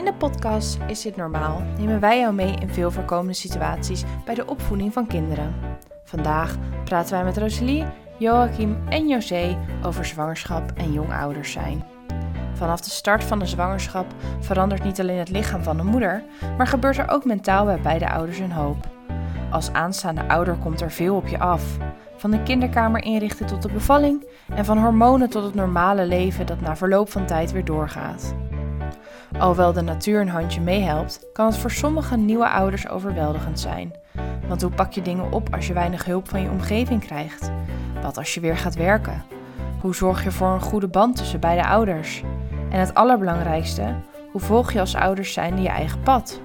[0.00, 4.34] In de podcast Is dit normaal nemen wij jou mee in veel voorkomende situaties bij
[4.34, 5.54] de opvoeding van kinderen.
[6.04, 7.84] Vandaag praten wij met Rosalie,
[8.18, 11.84] Joachim en José over zwangerschap en jongouders zijn.
[12.54, 14.06] Vanaf de start van de zwangerschap
[14.40, 16.22] verandert niet alleen het lichaam van de moeder,
[16.56, 18.88] maar gebeurt er ook mentaal bij beide ouders een hoop.
[19.50, 21.76] Als aanstaande ouder komt er veel op je af.
[22.16, 26.60] Van de kinderkamer inrichten tot de bevalling en van hormonen tot het normale leven dat
[26.60, 28.34] na verloop van tijd weer doorgaat.
[29.38, 33.94] Alhoewel de natuur een handje meehelpt, kan het voor sommige nieuwe ouders overweldigend zijn.
[34.48, 37.50] Want hoe pak je dingen op als je weinig hulp van je omgeving krijgt?
[38.02, 39.24] Wat als je weer gaat werken?
[39.80, 42.22] Hoe zorg je voor een goede band tussen beide ouders?
[42.70, 43.94] En het allerbelangrijkste,
[44.32, 46.40] hoe volg je als ouders zijnde je eigen pad?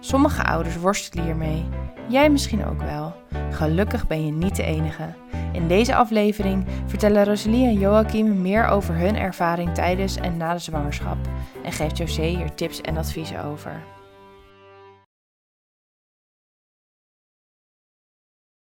[0.00, 1.68] Sommige ouders worstelen hiermee.
[2.10, 3.14] Jij misschien ook wel.
[3.50, 5.14] Gelukkig ben je niet de enige.
[5.52, 10.58] In deze aflevering vertellen Rosalie en Joachim meer over hun ervaring tijdens en na de
[10.58, 11.16] zwangerschap
[11.64, 13.82] en geeft José hier tips en adviezen over.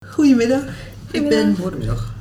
[0.07, 0.63] Goedemiddag.
[1.11, 2.15] Ik ben, Goedemiddag.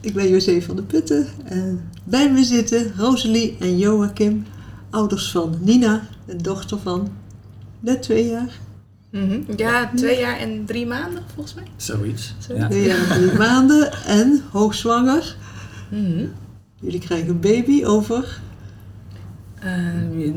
[0.00, 1.26] ik ben José van de Putten.
[1.44, 4.46] En bij me zitten Rosalie en Joachim,
[4.90, 7.08] ouders van Nina, een dochter van
[7.80, 8.66] net twee jaar.
[9.10, 9.40] Mhm.
[9.56, 11.64] Ja, twee jaar en drie maanden volgens mij.
[11.76, 12.34] Zoiets.
[12.56, 12.68] Ja.
[12.68, 15.36] Twee jaar en drie maanden en hoogzwanger.
[15.90, 16.24] Mhm.
[16.80, 18.40] Jullie krijgen een baby over
[19.58, 19.72] Eh,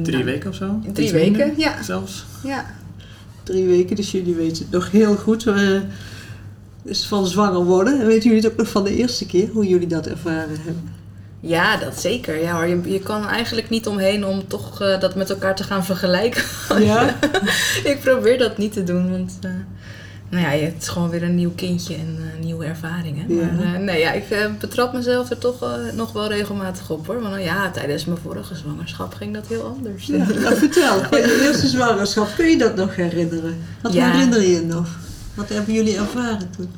[0.04, 0.80] Drie nou, weken of zo?
[0.94, 1.84] Drie Iets minder weken, ja.
[1.84, 2.26] Zelfs.
[2.44, 2.66] Ja.
[3.44, 5.48] drie weken, dus jullie weten het nog heel goed.
[5.48, 5.80] eh,
[6.84, 8.00] dus van zwanger worden.
[8.00, 10.90] En weten jullie het ook nog van de eerste keer, hoe jullie dat ervaren hebben?
[11.42, 12.42] Ja, dat zeker.
[12.42, 12.66] Ja, hoor.
[12.68, 16.44] Je, je kan eigenlijk niet omheen om toch eh, dat met elkaar te gaan vergelijken.
[16.80, 17.16] Ja?
[17.84, 19.52] ik probeer dat niet te doen, want eh,
[20.30, 23.36] nou ja, het is gewoon weer een nieuw kindje en eh, nieuwe ervaringen.
[23.36, 23.46] Ja.
[23.52, 24.24] Maar nee, ja, ik
[24.60, 27.22] betrap mezelf er toch nog wel regelmatig op hoor.
[27.22, 30.06] Want nou ja, tijdens mijn vorige zwangerschap ging dat heel anders.
[30.06, 30.26] ja.
[30.42, 33.58] Nou, vertel, je eerste zwangerschap, kun je dat nog herinneren?
[33.82, 34.12] Wat Ja.
[34.12, 34.88] herinner je je nog?
[35.34, 36.72] Wat hebben jullie ervaren toen?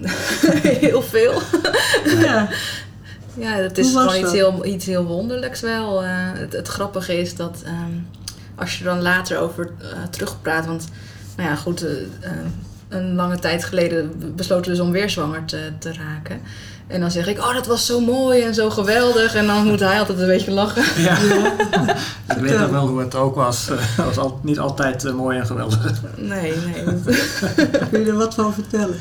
[0.80, 1.42] Heel veel.
[2.20, 2.48] Ja.
[3.38, 6.02] Ja, dat is gewoon iets heel, iets heel wonderlijks wel.
[6.02, 7.92] Eh, het, het grappige is dat ehm,
[8.56, 10.88] als je er dan later over eh, terugpraat, want
[11.36, 12.30] nou ja, goed, eh, eh,
[12.88, 16.40] een lange tijd geleden besloten we dus om weer zwanger te, te raken.
[16.86, 19.34] En dan zeg ik, oh dat was zo mooi en zo geweldig.
[19.34, 21.02] En dan moet hij altijd een beetje lachen.
[21.02, 21.16] Ja.
[22.36, 23.68] ik weet nog wel hoe het ook was.
[23.68, 25.92] Het was al, niet altijd mooi en geweldig.
[26.16, 26.84] Nee, nee.
[27.90, 28.96] Kun je er wat van vertellen?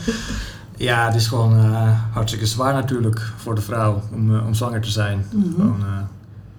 [0.77, 4.81] Ja, het is gewoon eh, hartstikke zwaar natuurlijk voor de vrouw om, eh, om zwanger
[4.81, 5.25] te zijn.
[5.31, 5.51] Mhm.
[5.51, 5.97] Gewoon, eh,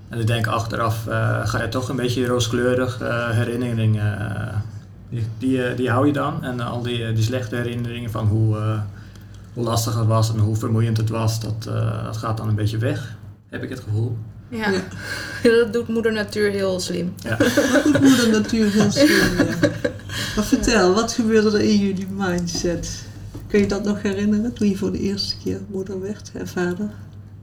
[0.09, 2.99] en ik denk achteraf eh, ga je toch een beetje rooskleurig
[3.32, 4.62] herinneringen.
[5.10, 6.43] die, die, die hou je dan.
[6.44, 8.81] En al die, die slechte herinneringen van hoe, eh,
[9.54, 12.54] hoe lastig het was en hoe vermoeiend het was, dat, eh, dat gaat dan een
[12.54, 13.16] beetje weg.
[13.48, 14.16] Heb ik het gevoel.
[14.48, 14.71] ja.
[14.71, 14.81] Ja.
[15.62, 17.15] dat doet moeder natuur heel slim.
[17.16, 17.37] Ja.
[17.37, 19.44] Dat doet moeder natuurlijk heel slim, ja.
[20.37, 23.04] Maar vertel, wat gebeurde er in jullie mindset?
[23.49, 26.89] Kun je dat nog herinneren, toen je voor de eerste keer moeder werd en vader?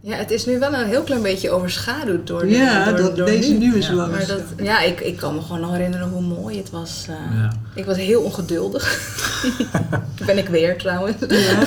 [0.02, 3.16] Ja, het is nu wel een heel klein beetje overschaad door, de- Ja, door, dat,
[3.16, 4.38] door deze nieuwe Ja, Maar zwangerschap.
[4.58, 7.06] dat, ja, ik, ik kan me gewoon nog herinneren hoe mooi het was.
[7.10, 7.38] eh.
[7.38, 7.52] Ja.
[7.76, 9.12] Ik was heel ongeduldig.
[10.26, 11.16] ben ik weer trouwens.
[11.28, 11.64] Ja.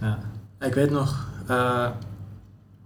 [0.00, 0.18] Ja.
[0.60, 1.86] Ik weet nog, eh,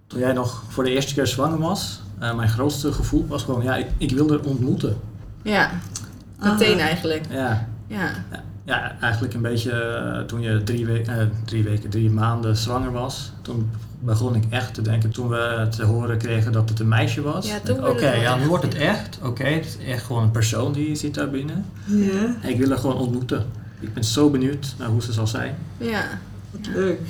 [0.07, 3.63] toen jij nog voor de eerste keer zwanger was, eh, mijn grootste gevoel was gewoon,
[3.63, 4.97] ja, ik, ik wilde ontmoeten.
[5.43, 5.71] Ja,
[6.43, 6.81] meteen Ah.
[6.85, 7.25] eigenlijk.
[7.31, 8.11] Ja, Ja.
[8.69, 11.15] Ja eigenlijk een beetje eh, toen je drie, we- eh,
[11.45, 13.33] drie weken, drie maanden zwanger was.
[13.43, 13.71] Toen
[14.01, 17.49] begon ik echt te denken, toen we te horen kregen dat het een meisje was.
[17.49, 17.59] Ja,
[17.89, 19.19] Oké, ja, nu wordt het echt.
[19.23, 21.65] Oké, het is echt gewoon een persoon die zit daar binnen.
[21.85, 23.47] ja, En ik wil haar gewoon ontmoeten.
[23.81, 25.55] Ik ben zo benieuwd naar hoe ze zal zijn.
[25.79, 26.05] Ja.
[26.51, 27.01] wat leuk.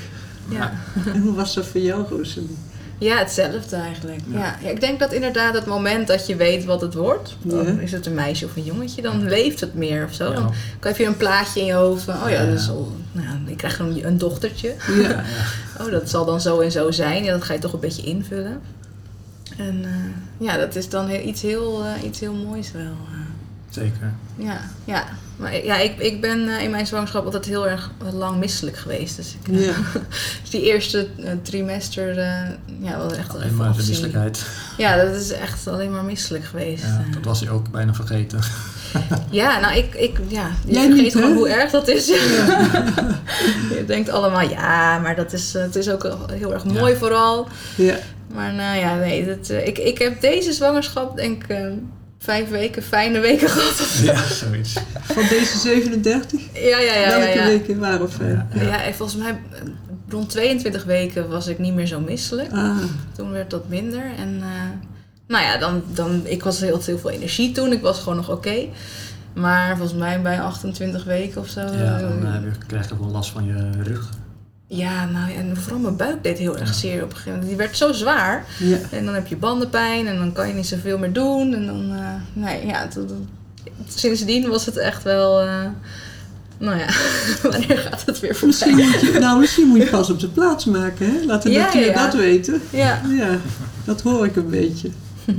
[0.49, 0.73] Ja.
[1.15, 2.57] En hoe was dat voor jou, Rosalie?
[2.99, 4.21] Ja, hetzelfde eigenlijk.
[4.27, 4.59] Ja.
[4.59, 8.07] Ik denk dat inderdaad het moment dat je weet wat het wordt, dan is het
[8.07, 10.33] een meisje of een jongetje, dan leeft het meer of zo.
[10.33, 13.39] Dan kan je een plaatje in je hoofd van, oh ja, dat is al, nou
[13.47, 14.75] ik krijg een, een dochtertje.
[15.03, 15.25] Ja.
[15.81, 17.25] Oh, dat zal dan zo en zo zijn.
[17.25, 18.61] Ja, dat ga je toch een beetje invullen.
[19.57, 22.97] En eh, ja, dat is dan heel, iets, heel, eh, iets heel moois wel.
[23.71, 24.13] Zeker.
[24.37, 25.05] ja, ja.
[25.37, 29.17] Maar ja, ik, ik ben eh, in mijn zwangerschap altijd heel erg lang misselijk geweest.
[29.17, 29.73] Dus, ik, Ja.
[30.43, 32.51] dus die eerste eh, trimester, eh,
[32.81, 34.47] ja, was echt wel Alleen maar de misselijkheid.
[34.77, 36.83] Ja, dat is echt alleen maar misselijk geweest.
[36.83, 38.41] Ja, dat was hij ook bijna vergeten.
[39.31, 41.37] Ja, nou, ik, ik ja, je Jij vergeet niet, gewoon hè?
[41.37, 42.07] hoe erg dat is.
[43.77, 46.99] je denkt allemaal, ja, maar dat is, het is ook heel erg mooi Ja.
[46.99, 47.49] vooral.
[47.77, 47.97] ja.
[48.35, 51.67] Maar nou ja, nee, dat, eh, ik, ik heb deze zwangerschap denk ik eh,
[52.19, 53.99] vijf weken, fijne weken gehad.
[54.03, 54.73] ja, zoiets.
[55.03, 56.41] Van deze 37?
[56.53, 56.95] Ja, ja, ja.
[56.95, 57.45] ja, Welke ja.
[57.45, 58.49] weken waren fijn?
[58.55, 58.63] Ja.
[58.63, 59.61] Ja, en volgens mij eh,
[60.09, 62.53] rond 22 weken was ik niet meer zo misselijk.
[62.53, 62.77] Ah,
[63.17, 64.05] Toen werd dat minder.
[64.19, 64.49] En eh,
[65.29, 67.73] nou ja, dan, dan, ik was heel, heel veel energie toen.
[67.73, 68.67] Ik was gewoon nog oké.
[69.35, 71.61] Maar volgens mij bij 28 weken of zo.
[71.61, 74.09] Ja, dan eh, heb je, krijg je gewoon last van je rug.
[74.71, 77.49] Ja, nou en vooral mijn buik deed heel erg zeer op een gegeven moment.
[77.49, 78.45] Die werd zo zwaar.
[78.59, 78.79] Ja.
[78.91, 81.55] En dan heb je bandenpijn en dan kan je niet zoveel meer doen.
[81.55, 82.89] En dan, eh, nee, ja,
[83.89, 85.65] sindsdien was het echt wel, eh,
[86.59, 86.87] nou ja,
[87.51, 89.01] wanneer gaat het weer Misschien voorbij?
[89.01, 91.25] moet je, nou, misschien moet je pas op de plaats maken, hè?
[91.27, 92.61] Laat de Ja, natuur ja, dat weten.
[92.71, 93.39] Ja, Ja,
[93.85, 94.91] dat hoor ik een beetje.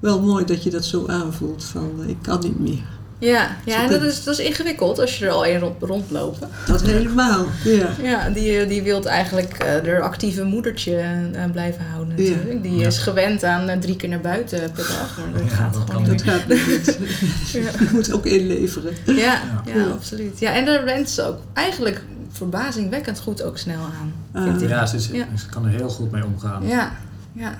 [0.00, 2.82] Wel mooi dat je dat zo aanvoelt van eh, ik kan niet meer.
[3.18, 6.48] Ja, ja en dat is, dat is ingewikkeld als je er al in rond, rondlopen.
[6.66, 7.88] Dat helemaal, ja.
[8.02, 12.30] Ja, die, eh, die wil eigenlijk eh haar actieve moedertje eh, blijven houden Ja.
[12.30, 12.62] natuurlijk.
[12.62, 12.86] Die Ja.
[12.86, 15.18] is gewend aan drie keer naar buiten per dag.
[15.32, 16.66] Maar dat Ja, gaat dat gewoon kan niet Dat gaat niet.
[16.66, 17.62] meer.
[17.62, 17.70] Ja.
[17.84, 18.92] Je moet ook inleveren.
[19.04, 19.84] Ja, Ja.
[19.92, 20.38] absoluut.
[20.38, 24.12] Ja, en daar went ze ook eigenlijk verbazingwekkend goed ook snel aan.
[24.44, 24.62] vind Ah.
[24.62, 24.68] ik.
[24.68, 25.24] Ja, ze, is- Ja.
[25.38, 26.66] ze kan er heel goed mee omgaan.
[26.66, 26.92] Ja,
[27.32, 27.56] ja.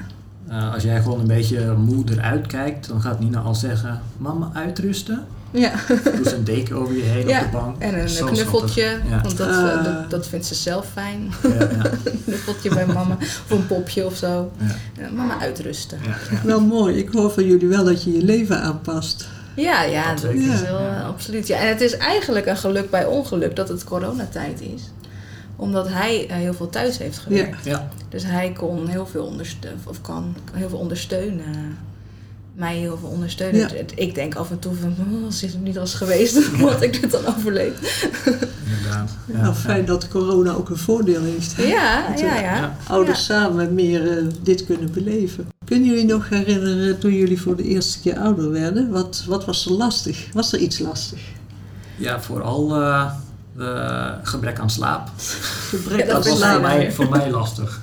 [0.49, 4.51] Eh, als jij gewoon een beetje moe eruit kijkt, dan gaat Nina al zeggen: Mama,
[4.55, 5.25] uitrusten.
[5.51, 5.73] Ja.
[5.89, 7.83] Doe ze een deken over je heen Ja, op de bank.
[7.83, 9.73] En een Zo knuffeltje, want dat, Ah.
[9.73, 11.33] eh, dat, dat vindt ze zelf fijn.
[11.43, 11.61] Ja, ja,
[12.05, 14.51] Een knuffeltje bij mama, of een popje of zo.
[14.59, 14.67] ja,
[15.03, 15.99] Ja, mama uitrusten.
[16.05, 16.41] ja, ja.
[16.47, 16.97] Wel mooi.
[16.99, 19.29] Ik hoor van jullie wel dat je je leven aanpast.
[19.57, 20.97] Ja, ja, Dat is wel Ja.
[21.01, 21.47] eh, absoluut.
[21.47, 24.83] Ja, en het is eigenlijk een geluk bij ongeluk dat het coronatijd is.
[25.57, 27.65] Omdat hij eh, heel veel thuis heeft gewerkt.
[27.65, 31.79] Ja, Dus hij kon heel veel ondersteunen, of kan heel veel ondersteunen.
[32.59, 33.61] Mij heel veel ondersteunen.
[33.61, 33.69] Ja.
[33.95, 37.11] Ik denk af en toe van, oh, als dit niet was geweest, had ik dit
[37.11, 38.07] dan overleefd.
[38.65, 39.11] inderdaad.
[39.27, 41.57] Ja, nou, fijn dat corona ook een voordeel heeft.
[41.57, 41.63] hè?
[41.63, 42.57] Ja, Dat, ja, ja.
[42.57, 42.77] Ja.
[42.89, 45.49] Ouders samen meer eh, dit kunnen beleven.
[45.65, 48.91] Kunnen jullie nog herinneren toen jullie voor de eerste keer ouder werden?
[48.91, 50.27] Wat, wat was er lastig?
[50.33, 51.21] Was er iets lastig?
[51.97, 53.13] Ja, vooral eh,
[53.57, 55.09] de gebrek aan slaap.
[55.69, 56.63] Gebrek Ja, dat aan Dat was vind voor slaap.
[56.63, 57.81] mij, voor mij lastig.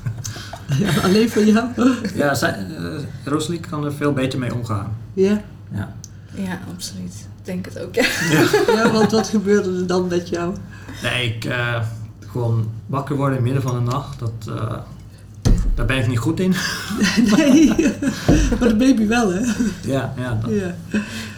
[0.79, 1.67] Ja, alleen voor jou?
[2.15, 2.85] Ja, zij, eh,
[3.23, 4.97] Rosalie kan er veel beter mee omgaan.
[5.13, 5.41] Ja.
[5.73, 5.93] Ja.
[6.33, 7.13] Ja, absoluut.
[7.13, 8.05] Ik denk het ook, ja.
[8.75, 10.55] ja, want wat gebeurde er dan met jou?
[11.03, 11.81] Nee, ik eh,
[12.31, 14.77] gewoon wakker worden in het midden van de nacht, dat, eh,
[15.75, 16.53] daar ben ik niet goed in.
[17.37, 17.67] Nee,
[18.59, 19.39] maar de baby wel, hè?
[19.81, 20.73] Ja, ja, dat- Ja.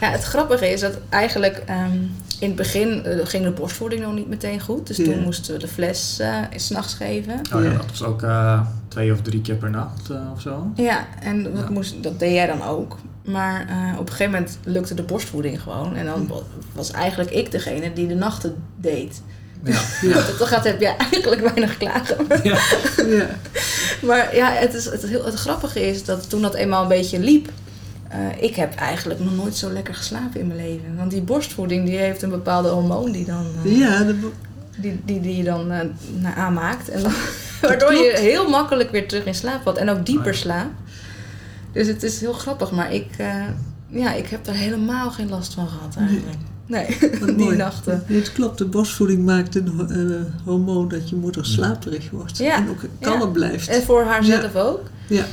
[0.01, 1.97] Ja, het grappige is dat eigenlijk ehm,
[2.39, 4.87] in het begin eh, ging de borstvoeding nog niet meteen goed.
[4.87, 5.03] Dus Ja.
[5.03, 7.33] toen moesten we de fles eh s s'nachts geven.
[7.53, 7.77] Oh ja, Ja.
[7.77, 10.71] dat was ook eh, twee of drie keer per nacht eh, of zo.
[10.75, 11.69] Ja, en dat, Ja.
[11.69, 12.97] Moest, dat deed jij dan ook.
[13.25, 15.95] Maar eh, op een gegeven moment lukte de borstvoeding gewoon.
[15.95, 16.35] En dan wa-
[16.73, 19.21] was eigenlijk ik degene die de nachten deed.
[19.63, 19.79] Ja.
[20.01, 20.13] Ja.
[20.13, 22.17] Dat toch gaat, heb jij eigenlijk weinig klagen.
[22.43, 22.57] ja.
[23.07, 23.27] Ja.
[24.07, 27.19] Maar ja, het, is, het, heel, het grappige is dat toen dat eenmaal een beetje
[27.19, 27.49] liep...
[28.09, 30.95] eh, ik heb eigenlijk nog nooit zo lekker geslapen in mijn leven.
[30.97, 33.45] Want die borstvoeding die heeft een bepaalde hormoon die dan...
[33.65, 34.29] eh, Ja, de-
[34.79, 36.89] die, die, die je dan eh, aanmaakt.
[36.89, 37.11] En dan,
[37.61, 39.77] waardoor je heel makkelijk weer terug in slaap valt.
[39.77, 40.37] En ook dieper Oh ja.
[40.39, 40.73] slaapt.
[41.71, 42.71] Dus het is heel grappig.
[42.71, 43.43] Maar ik, eh,
[43.87, 46.37] ja, ik heb er helemaal geen last van gehad eigenlijk.
[46.65, 47.57] Nee, die mooi.
[47.57, 48.03] nachten.
[48.07, 52.37] Nee, het klopt, de borstvoeding maakt een ho- eh, hormoon dat je moeder slaperig wordt.
[52.37, 52.55] Ja.
[52.55, 53.67] En ook kalm blijft.
[53.67, 54.81] En voor haar zelf ook.
[55.07, 55.25] Ja.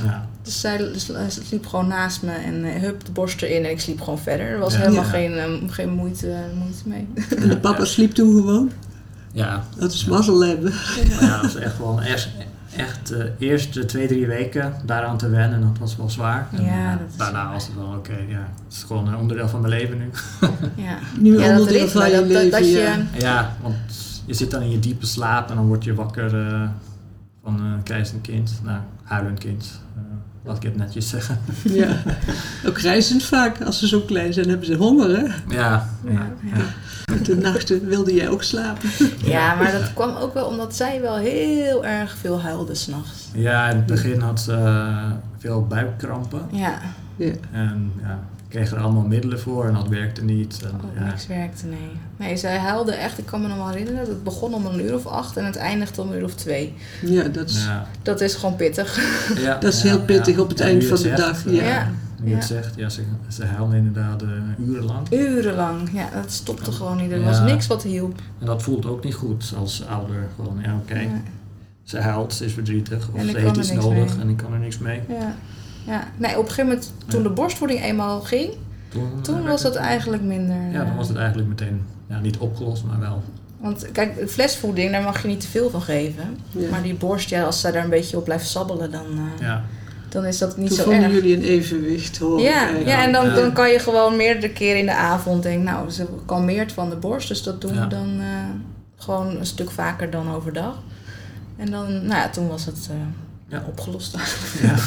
[0.44, 3.80] Dus zij sl- sliep gewoon naast me en eh, hup, de borst erin en ik
[3.80, 4.46] sliep gewoon verder.
[4.46, 4.78] Er was Ja.
[4.80, 5.08] helemaal Ja.
[5.10, 7.08] geen, eh, geen moeite, moeite mee.
[7.36, 8.70] En de papa sliep toen gewoon.
[9.32, 10.72] Ja, Dat is mazzel hebben.
[11.20, 12.28] ja, dat is echt wel echt,
[12.76, 15.60] echt de eerste twee, drie weken daaraan te wennen.
[15.60, 16.48] Dat was wel zwaar.
[16.52, 18.16] En, Ja, eh, daarna was het wel oké.
[18.28, 18.48] ja.
[18.64, 20.10] Het is gewoon een onderdeel van mijn leven nu.
[20.84, 22.50] Ja, Nu ja dat onderdeel van je dat, dat, leven.
[22.50, 23.02] dat je...
[23.18, 23.56] ja.
[23.62, 23.74] Want
[24.26, 26.68] je zit dan in je diepe slaap en dan word je wakker eh,
[27.42, 28.60] van een krijzend kind.
[28.62, 29.80] Nou, huilend kind.
[29.96, 30.02] eh,
[30.44, 31.38] laat ik het netjes zeggen.
[31.62, 32.02] ja.
[32.66, 33.62] Ook reizend vaak.
[33.62, 35.54] Als ze zo klein zijn, hebben ze honger, hè?
[35.56, 36.64] Ja, ja, Ja.
[37.22, 38.88] De nachten wilde jij ook slapen.
[39.24, 43.28] Ja, maar dat kwam ook wel omdat zij wel heel erg veel huilde s'nachts.
[43.34, 46.40] Ja, in het begin had ze eh, veel buikkrampen.
[46.50, 46.78] Ja,
[47.16, 47.32] Ja.
[47.52, 48.18] En ja,
[48.54, 50.62] kreeg er allemaal middelen voor en dat werkte niet.
[50.62, 51.90] En, ook ja, niks werkte, nee.
[52.16, 54.94] Nee, zij huilde echt, ik kan me nog wel herinneren, het begon om een uur
[54.94, 56.74] of acht en het eindigde om een uur of twee.
[57.02, 57.64] ja, dat is...
[57.64, 59.00] ja, Dat is gewoon pittig.
[59.38, 60.40] ja, Dat is ja, heel pittig ja.
[60.42, 61.62] op het Ja, eind van de zegt, dag, eh, ja.
[61.64, 61.90] Ja.
[62.22, 62.54] Nu je het Ja.
[62.54, 64.28] zegt, ja, ze, ze huilden inderdaad eh,
[64.68, 65.06] urenlang.
[65.12, 67.10] Urenlang, ja, dat stopte gewoon niet.
[67.12, 67.24] Er Ja.
[67.24, 68.18] was niks wat hielp.
[68.40, 70.26] En dat voelt ook niet goed als ouder.
[70.36, 71.00] Gewoon, ja oké,
[71.82, 74.14] ze huilt, ze is verdrietig of En ik ze kan heeft er iets niks nodig
[74.16, 74.24] mee.
[74.24, 75.00] en ik kan er niks mee.
[75.08, 75.34] Ja.
[75.86, 77.28] Ja, nee, op een gegeven moment, toen Ja.
[77.28, 78.50] de borstvoeding eenmaal ging,
[78.88, 80.56] Toen, toen was het eigenlijk minder.
[80.70, 83.22] Ja, dan eh, was het eigenlijk meteen ja, niet opgelost, maar wel.
[83.60, 86.36] Want kijk, flesvoeding, daar mag je niet te veel van geven.
[86.50, 86.70] Ja.
[86.70, 89.64] Maar die borst, ja, als zij daar een beetje op blijft sabbelen, dan, eh, Ja,
[90.08, 91.12] dan is dat niet Toen zo vonden erg.
[91.12, 93.34] jullie een evenwicht, hoor Ja, ja, en dan, Ja.
[93.34, 96.96] dan kan je gewoon meerdere keren in de avond denken, nou, ze kalmeert van de
[96.96, 97.80] borst, dus dat doen Ja.
[97.80, 98.26] we dan eh,
[98.96, 100.78] gewoon een stuk vaker dan overdag.
[101.56, 102.96] En dan, nou ja, toen was het eh,
[103.48, 103.64] Ja.
[103.68, 104.16] opgelost.
[104.62, 104.74] ja.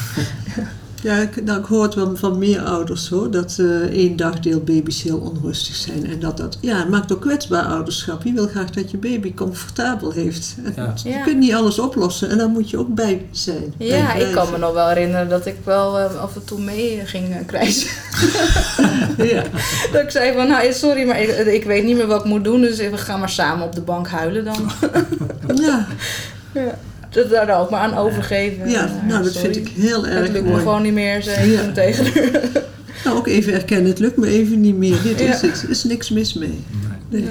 [1.03, 4.59] Ja, ik, nou, ik hoor het wel van meer ouders hoor, dat eh één dagdeel
[4.59, 6.05] baby's heel onrustig zijn.
[6.09, 8.23] En dat dat, ja, het maakt ook kwetsbaar ouderschap.
[8.23, 10.55] Je wil graag dat je baby comfortabel heeft.
[10.75, 10.93] Ja.
[11.03, 11.23] Je Ja.
[11.23, 13.73] kunt niet alles oplossen en daar moet je ook bij zijn.
[13.77, 16.59] bij Ja, ik kan me nog wel herinneren dat ik wel eh, af en toe
[16.61, 17.87] mee ging krijgen.
[19.17, 19.43] Ja,
[19.91, 22.43] dat ik zei van, nou sorry, maar ik, ik weet niet meer wat ik moet
[22.43, 24.71] doen, dus we gaan maar samen op de bank huilen dan.
[25.55, 25.87] ja,
[26.53, 26.77] ja.
[27.23, 28.69] Dat daar ook maar aan overgeven.
[28.69, 29.53] ja nou dat sorry.
[29.53, 31.71] vind ik heel Het erg lukt me gewoon niet meer, zei ik Ja.
[31.71, 32.41] tegen haar.
[33.03, 35.01] Nou, ook even erkennen, het lukt me even niet meer.
[35.03, 35.47] Dit is Ja.
[35.47, 36.49] het, er is niks mis mee.
[37.09, 37.21] Nee.
[37.21, 37.21] Nee.
[37.21, 37.29] Nee.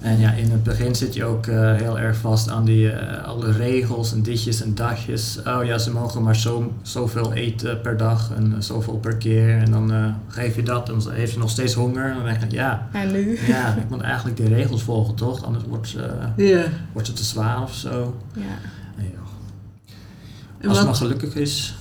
[0.00, 3.24] En ja, in het begin zit je ook eh, heel erg vast aan die eh,
[3.28, 5.38] alle regels en ditjes en dagjes.
[5.46, 9.48] Oh ja, ze mogen maar zo, zoveel eten per dag en eh, zoveel per keer.
[9.58, 12.04] En dan eh, geef je dat en dan heeft ze nog steeds honger.
[12.04, 13.38] En dan denk je, ja, En nu?
[13.46, 15.44] ja, ik moet eigenlijk die regels volgen, toch?
[15.44, 16.10] Anders wordt ze,
[16.92, 18.16] wordt ze te zwaar of zo.
[18.34, 18.42] Ja.
[20.60, 21.76] En als ze maar gelukkig is.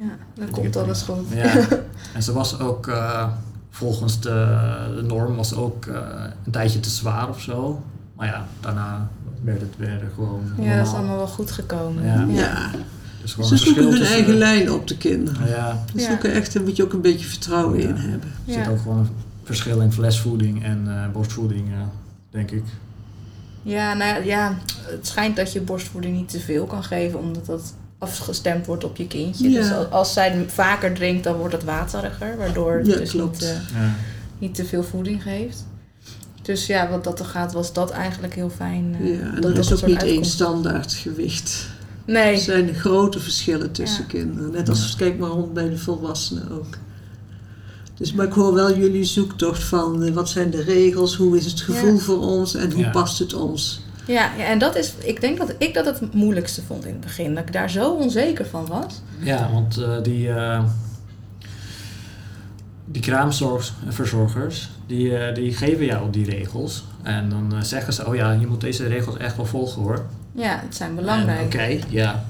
[0.00, 1.26] ja, dan komt het alles goed.
[1.34, 1.52] Ja.
[2.14, 3.28] en ze was ook, eh,
[3.70, 4.56] volgens de,
[4.96, 5.96] de norm, was ook eh,
[6.44, 7.82] een tijdje te zwaar of zo.
[8.16, 9.08] Maar ja, daarna
[9.44, 12.04] werd het weer gewoon Ja, dat is allemaal wel goed gekomen.
[12.04, 12.26] Ja.
[12.28, 12.70] ja,
[13.22, 15.48] Dus gewoon ze zoeken hun tussen- eigen lijn op de kinderen.
[15.48, 16.08] Ja, Ze Ja.
[16.08, 17.88] zoeken echt, daar moet je ook een beetje vertrouwen Ja.
[17.88, 18.28] in hebben.
[18.46, 18.62] er Ja.
[18.64, 19.08] zit ook gewoon een
[19.44, 21.68] verschil in flesvoeding en eh, borstvoeding,
[22.30, 22.64] denk ik.
[23.62, 27.74] Ja, nou ja, het schijnt dat je borstvoeding niet te veel kan geven, omdat dat
[28.00, 29.50] afgestemd wordt op je kindje.
[29.50, 29.60] Ja.
[29.60, 33.40] Dus als, als zij vaker drinkt, dan wordt het wateriger, waardoor het Ja, dus klopt.
[33.40, 33.94] niet, eh, Ja.
[34.38, 35.66] niet te veel voeding geeft.
[36.42, 38.96] Dus ja, wat dat er gaat, was dat eigenlijk heel fijn.
[39.00, 41.66] eh, Ja, en dat er dat is ook niet één standaard gewicht.
[42.04, 44.08] Er Nee, zijn grote verschillen tussen Ja.
[44.08, 44.50] kinderen.
[44.50, 46.76] Net als, kijk maar rond bij de volwassenen ook.
[47.94, 51.44] Dus, maar ik hoor wel jullie zoektocht van eh, wat zijn de regels, hoe is
[51.44, 51.98] het gevoel Ja.
[51.98, 52.90] voor ons en hoe Ja.
[52.90, 53.80] past het ons.
[54.06, 57.00] Ja, ja, en dat is, ik denk dat ik dat het moeilijkste vond in het
[57.00, 57.34] begin.
[57.34, 59.00] Dat ik daar zo onzeker van was.
[59.18, 60.62] Ja, want eh, die, eh
[62.84, 66.84] die kraamverzorgers, die, eh, die geven jou die regels.
[67.02, 70.04] En dan zeggen ze, oh ja, je moet deze regels echt wel volgen hoor.
[70.32, 71.44] Ja, het zijn belangrijk.
[71.54, 72.24] Oké, ja.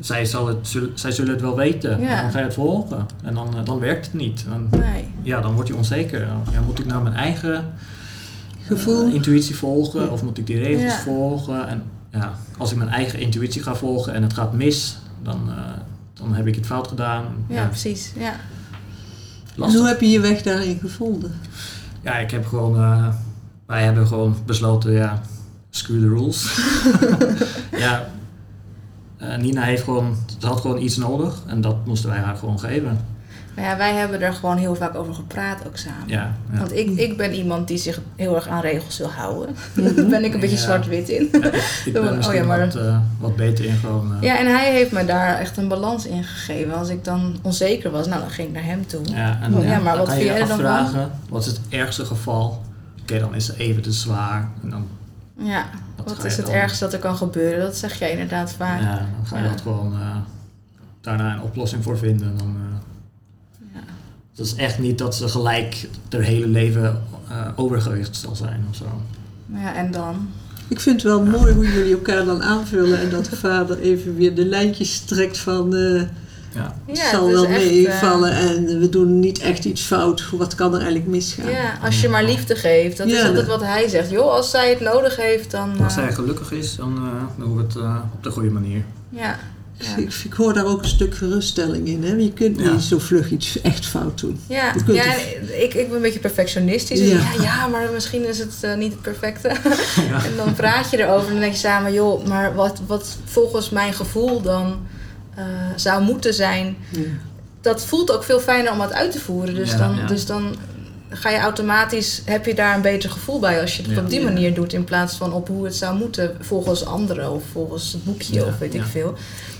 [0.00, 2.00] Zij, zal het, zul- zij zullen het wel weten.
[2.00, 2.16] Ja.
[2.16, 3.06] En dan ga je het volgen.
[3.24, 4.44] En dan, dan werkt het niet.
[4.48, 5.08] Dan, Nee.
[5.22, 6.20] ja, dan word je onzeker.
[6.52, 7.64] Ja, moet ik nou mijn eigen
[8.68, 9.06] Gevoel.
[9.06, 10.00] eh, intuïtie volgen?
[10.02, 10.06] Ja.
[10.08, 10.98] Of moet ik die regels Ja.
[11.00, 11.68] volgen?
[11.68, 11.82] En
[12.12, 15.56] ja, als ik mijn eigen intuïtie ga volgen en het gaat mis, dan, eh,
[16.14, 17.24] dan heb ik het fout gedaan.
[17.48, 18.12] Ja, precies.
[18.16, 18.32] Ja.
[19.62, 21.32] En hoe heb je je weg daarin gevonden?
[22.02, 22.76] Ja, ik heb gewoon...
[22.76, 23.08] eh,
[23.66, 25.20] wij hebben gewoon besloten, ja,
[25.70, 26.58] screw the rules.
[27.84, 28.08] ja,
[29.16, 30.16] eh, Nina heeft gewoon...
[30.38, 32.98] Ze had gewoon iets nodig en dat moesten wij haar gewoon geven.
[33.58, 36.02] Ja, wij hebben er gewoon heel vaak over gepraat ook samen.
[36.08, 36.58] Ja, ja.
[36.58, 39.54] Want ik, ik ben iemand die zich heel erg aan regels wil houden.
[39.96, 40.62] Daar ben ik een beetje Ja.
[40.62, 41.28] zwart-wit in.
[41.32, 44.14] Ja, ik, ik Oh, ben misschien ja, maar- wat, eh, wat beter in gewoon...
[44.14, 46.74] eh, Ja, en hij heeft me daar echt een balans in gegeven.
[46.74, 49.00] Als ik dan onzeker was, nou dan ging ik naar hem toe.
[49.04, 52.62] Ja, en Ja, dan, maar dan wat vind je dan wat is het ergste geval?
[53.02, 54.48] Oké, dan is het even te zwaar.
[54.62, 54.86] En dan,
[55.38, 55.64] Ja,
[56.04, 56.54] Wat is het dan?
[56.54, 57.60] ergste dat er kan gebeuren?
[57.60, 58.80] Dat zeg jij inderdaad vaak.
[58.80, 59.48] ja, dan ga je Ja.
[59.50, 60.16] dat gewoon eh,
[61.00, 62.36] daarna een oplossing voor vinden.
[62.38, 62.76] Dan, eh.
[64.38, 68.76] Het is echt niet dat ze gelijk haar hele leven eh, overgewicht zal zijn of
[68.76, 68.84] zo.
[69.46, 70.28] Maar ja, en dan?
[70.68, 74.16] Ik vind het wel mooi hoe jullie elkaar dan aanvullen en dat de vader even
[74.16, 76.02] weer de lijntjes trekt van eh,
[76.54, 80.30] Ja, het Ja, zal het wel meevallen en we doen niet echt iets fout.
[80.30, 81.50] Wat kan er eigenlijk misgaan?
[81.50, 82.96] Ja, als je maar liefde geeft.
[82.96, 84.10] Dat is altijd wat hij zegt.
[84.10, 85.70] Joh, als zij het nodig heeft, dan...
[85.70, 88.84] als eh, zij gelukkig is, dan uh, doen we het uh, op de goede manier.
[89.08, 89.38] Ja.
[89.78, 89.96] Ja.
[89.96, 92.04] Ik, ik hoor daar ook een stuk geruststelling in.
[92.04, 92.12] Hè?
[92.14, 92.72] Je kunt Ja.
[92.72, 94.40] niet zo vlug iets echt fout doen.
[94.48, 95.14] Ja, Je kunt ja
[95.58, 96.98] ik, ik ben een beetje perfectionistisch.
[96.98, 97.18] Dus Ja.
[97.36, 97.42] ja.
[97.42, 99.48] Ja, maar misschien is het eh, niet het perfecte.
[100.28, 103.70] En dan praat je erover en dan denk je samen, joh, maar wat, wat volgens
[103.70, 104.78] mijn gevoel dan
[105.34, 105.44] eh,
[105.76, 107.00] zou moeten zijn, Ja.
[107.60, 109.54] dat voelt ook veel fijner om het uit te voeren.
[109.54, 110.06] Dus, Ja, dan, ja.
[110.06, 110.56] dus dan
[111.10, 114.00] ga je automatisch, heb je daar een beter gevoel bij als je het Ja.
[114.00, 114.24] op die Ja.
[114.24, 118.04] manier doet in plaats van op hoe het zou moeten volgens anderen of volgens het
[118.04, 119.14] boekje Ja, of weet ik veel.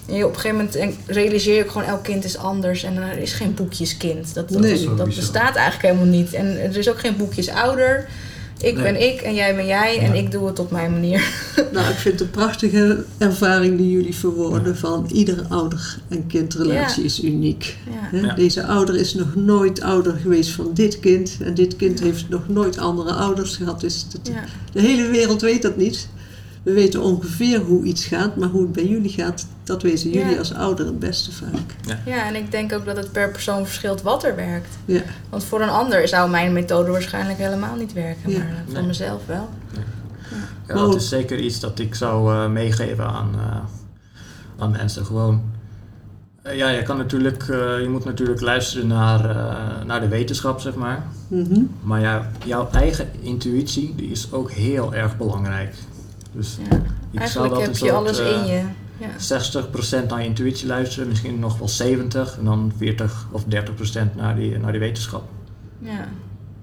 [0.08, 2.96] En je op een gegeven moment realiseer je ook gewoon elk kind is anders en
[2.96, 4.34] er is geen boekjeskind.
[4.34, 4.94] Dat, dat, Nee.
[4.96, 6.32] dat bestaat eigenlijk helemaal niet.
[6.32, 8.08] En er is ook geen boekjes ouder.
[8.60, 8.82] Ik Nee.
[8.82, 10.20] ben ik en jij ben jij en Ja.
[10.20, 11.28] ik doe het op mijn manier.
[11.72, 17.02] Nou, ik vind het een prachtige ervaring die jullie verwoorden van iedere ouder- en kindrelatie
[17.02, 17.06] Ja.
[17.08, 17.76] is uniek.
[17.86, 18.18] Ja.
[18.18, 18.26] Hè?
[18.26, 18.34] Ja.
[18.34, 22.48] Deze ouder is nog nooit ouder geweest van dit kind en dit kind heeft nog
[22.48, 23.80] nooit andere ouders gehad.
[23.80, 24.06] Dus
[24.72, 26.08] de hele wereld weet dat niet.
[26.68, 30.32] We weten ongeveer hoe iets gaat, maar hoe het bij jullie gaat, dat weten jullie
[30.32, 30.38] Ja.
[30.38, 31.74] als ouder het beste vaak.
[32.04, 34.68] ja, en ik denk ook dat het per persoon verschilt wat er werkt.
[34.84, 35.00] Ja.
[35.30, 38.38] Want voor een ander zou mijn methode waarschijnlijk helemaal niet werken, Ja.
[38.38, 38.86] maar voor Nee.
[38.86, 39.48] mezelf wel.
[40.68, 43.56] Ja, dat is zeker iets dat ik zou eh, meegeven aan, eh,
[44.58, 45.04] aan mensen.
[45.06, 45.42] Gewoon,
[46.42, 50.60] Eh, ja, je, kan natuurlijk, eh, je moet natuurlijk luisteren naar, eh, naar de wetenschap,
[50.60, 51.06] zeg maar.
[51.28, 51.60] Mhm.
[51.82, 55.74] Maar ja, jouw eigen intuïtie die is ook heel erg belangrijk.
[56.38, 56.76] Dus Ja.
[57.12, 58.62] ik Eigenlijk dat heb een je soort, alles eh, in je.
[58.98, 59.08] Ja.
[60.04, 64.36] 60% naar je intuïtie luisteren, misschien nog wel 70% en dan 40 of 30% naar
[64.36, 65.22] die, naar die wetenschap.
[65.78, 66.08] Ja.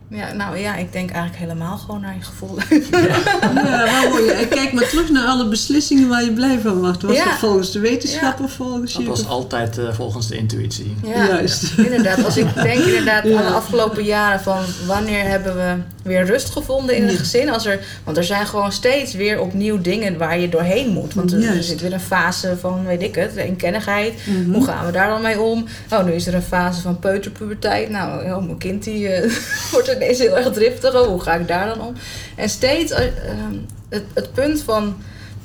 [0.08, 2.58] ja, nou ja, ik denk eigenlijk helemaal gewoon naar je gevoel.
[2.92, 4.40] Ja?
[4.40, 7.02] En kijk maar terug naar alle beslissingen waar je blij van wordt.
[7.02, 7.24] Was Ja.
[7.26, 8.44] dat volgens de wetenschap Ja.
[8.46, 9.36] of volgens Dat je was gevoel?
[9.36, 10.96] altijd eh, volgens de intuïtie.
[11.04, 11.78] Ja, Juist.
[11.78, 12.26] inderdaad.
[12.26, 13.38] Als ik denk inderdaad Ja.
[13.40, 17.18] aan de afgelopen jaren van wanneer hebben we weer rust gevonden in het Ja.
[17.18, 17.50] gezin.
[17.50, 21.14] Als er, want er zijn gewoon steeds weer opnieuw dingen waar je doorheen moet.
[21.14, 24.14] Want er, er zit weer een fase van, weet ik het, eenkennigheid.
[24.26, 24.52] Mhm.
[24.54, 25.66] Hoe gaan we daar dan mee om?
[25.90, 27.90] Oh, nu is er een fase van peuterpuberteit.
[27.90, 29.32] Nou, oh, mijn kind die eh,
[29.72, 30.94] wordt ineens heel erg driftig.
[30.96, 31.94] Oh, hoe ga ik daar dan om?
[32.36, 33.56] En steeds eh, ehm,
[33.90, 34.96] het, het punt van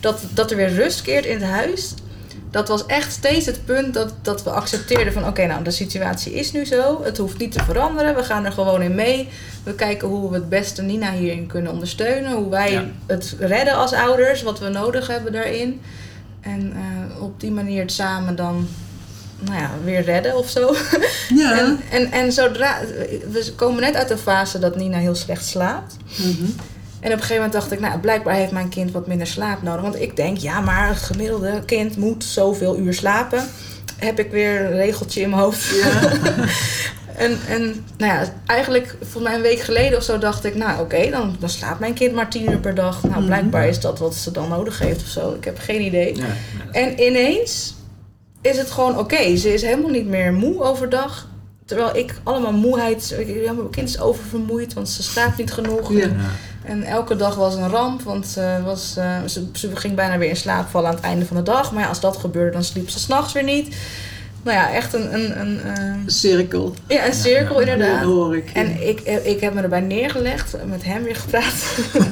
[0.00, 1.94] dat, dat er weer rust keert in het huis.
[2.50, 5.26] Dat was echt steeds het punt dat, dat we accepteerden van...
[5.26, 7.00] oké, nou, de situatie is nu zo.
[7.04, 8.14] Het hoeft niet te veranderen.
[8.14, 9.28] We gaan er gewoon in mee.
[9.64, 12.32] We kijken hoe we het beste Nina hierin kunnen ondersteunen.
[12.32, 12.84] Hoe wij Ja.
[13.06, 14.42] het redden als ouders.
[14.42, 15.80] Wat we nodig hebben daarin.
[16.40, 18.68] En eh, op die manier het samen dan
[19.38, 20.74] nou ja, weer redden of zo.
[21.34, 21.58] Ja.
[21.58, 22.78] En, en, en zodra...
[23.30, 25.96] We komen net uit de fase dat Nina heel slecht slaapt.
[26.16, 26.50] Mhm.
[27.00, 29.62] En op een gegeven moment dacht ik, nou, blijkbaar heeft mijn kind wat minder slaap
[29.62, 29.82] nodig.
[29.82, 33.44] Want ik denk, ja, maar een gemiddelde kind moet zoveel uur slapen.
[33.96, 35.64] Heb ik weer een regeltje in mijn hoofd.
[37.16, 40.80] en, en nou ja, eigenlijk voor mij een week geleden of zo dacht ik, nou
[40.80, 43.02] oké, dan, dan slaapt mijn kind maar tien uur per dag.
[43.02, 43.26] Nou, Mhm.
[43.26, 45.34] blijkbaar is dat wat ze dan nodig heeft of zo.
[45.34, 46.16] Ik heb geen idee.
[46.16, 46.72] Ja, ja.
[46.72, 47.74] En ineens
[48.40, 49.36] is het gewoon oké.
[49.36, 51.28] Ze is helemaal niet meer moe overdag.
[51.64, 53.14] Terwijl ik allemaal moeheid...
[53.18, 55.92] ik- Ja, mijn kind is oververmoeid, want ze slaapt niet genoeg.
[55.92, 56.00] Ja.
[56.02, 56.30] En, Ja.
[56.70, 60.28] En elke dag was een ramp, want ze, was, eh, ze, ze ging bijna weer
[60.28, 61.72] in slaap vallen aan het einde van de dag.
[61.72, 63.76] Maar ja, als dat gebeurde, dan sliep ze s'nachts weer niet.
[64.42, 66.74] Nou ja, echt een, een, een, eh, Cirkel.
[66.86, 67.66] ja, een cirkel ja.
[67.66, 68.02] Ja, inderdaad.
[68.04, 68.50] hoor ik.
[68.54, 71.64] En ik, eh, ik heb me erbij neergelegd, met hem weer gepraat.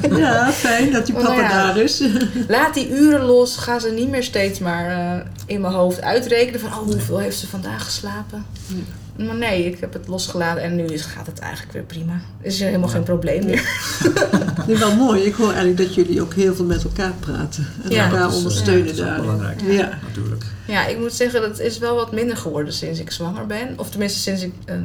[0.09, 1.49] Ja, fijn dat die papa nou ja.
[1.49, 2.03] daar is.
[2.47, 3.57] Laat die uren los.
[3.57, 7.37] Ga ze niet meer steeds maar eh, in mijn hoofd uitrekenen van oh, hoeveel heeft
[7.37, 8.45] ze vandaag geslapen.
[9.25, 12.13] Maar nee, ik heb het losgelaten en nu is, gaat het eigenlijk weer prima.
[12.41, 12.93] Is er helemaal Ja.
[12.95, 13.63] geen probleem meer.
[14.67, 15.21] Nee, wel mooi.
[15.21, 17.67] Ik hoor eigenlijk dat jullie ook heel veel met elkaar praten.
[17.83, 18.03] En Ja.
[18.05, 19.23] elkaar dat is, eh, ondersteunen dat is ook daarin.
[19.23, 19.61] belangrijk.
[19.61, 19.99] Ja.
[20.07, 20.43] Natuurlijk.
[20.67, 23.73] Ja, ik moet zeggen, dat is wel wat minder geworden sinds ik zwanger ben.
[23.77, 24.81] Of tenminste sinds ik eh, eh,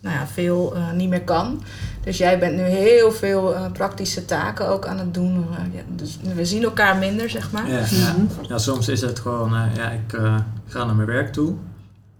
[0.00, 1.62] nou ja, veel eh, niet meer kan.
[2.04, 5.46] Dus jij bent nu heel veel eh, praktische taken ook aan het doen.
[5.52, 7.70] Eh, ja, dus we zien elkaar minder, zeg maar.
[7.70, 8.12] Ja, ja.
[8.12, 8.44] Mhm.
[8.48, 10.36] ja, soms is het gewoon, eh, ja, ik eh,
[10.66, 11.54] ga naar mijn werk toe.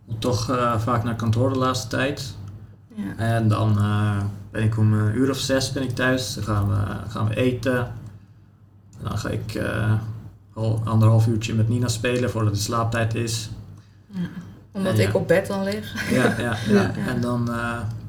[0.09, 2.35] Moet toch eh, vaak naar kantoor de laatste tijd.
[2.95, 3.03] Ja.
[3.17, 4.17] En dan eh,
[4.51, 6.35] ben ik om een uur of zes ben ik thuis.
[6.35, 6.77] Dan gaan we,
[7.11, 7.79] gaan we eten.
[8.99, 9.93] En dan ga ik eh,
[10.55, 13.51] al anderhalf uurtje met Nina spelen voordat de slaaptijd is.
[14.73, 15.09] Omdat Ja.
[15.09, 16.11] ik op bed dan lig.
[16.11, 16.91] Ja, ja, ja.
[17.13, 17.51] En dan,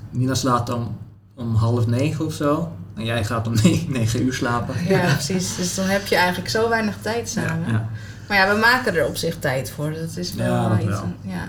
[0.10, 0.98] Nina slaapt dan
[1.36, 2.72] om half negen of zo.
[2.96, 4.76] En jij gaat om ne- negen uur slapen.
[4.88, 5.56] Ja, precies.
[5.56, 7.72] Dus dan heb je eigenlijk zo weinig tijd samen.
[7.72, 7.90] ja.
[8.28, 9.94] Maar ja, we maken er op zich tijd voor.
[9.94, 10.88] Dat is wel Ja, dat iets.
[10.88, 11.14] wel.
[11.22, 11.48] Ja.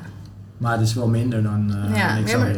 [0.61, 2.55] Maar het is wel minder dan eh ja, ik ja, maar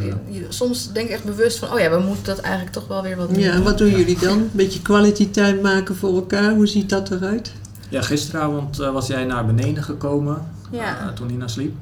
[0.48, 3.16] soms denk ik echt bewust van, oh ja, we moeten dat eigenlijk toch wel weer
[3.16, 3.64] wat meer Ja, en doen.
[3.64, 4.38] wat doen jullie dan?
[4.38, 6.52] Een beetje quality time maken voor elkaar.
[6.54, 7.52] Hoe ziet dat eruit?
[7.88, 10.98] Ja, gisteravond eh, was jij naar beneden gekomen Ja.
[10.98, 11.74] eh, toen Nina sliep.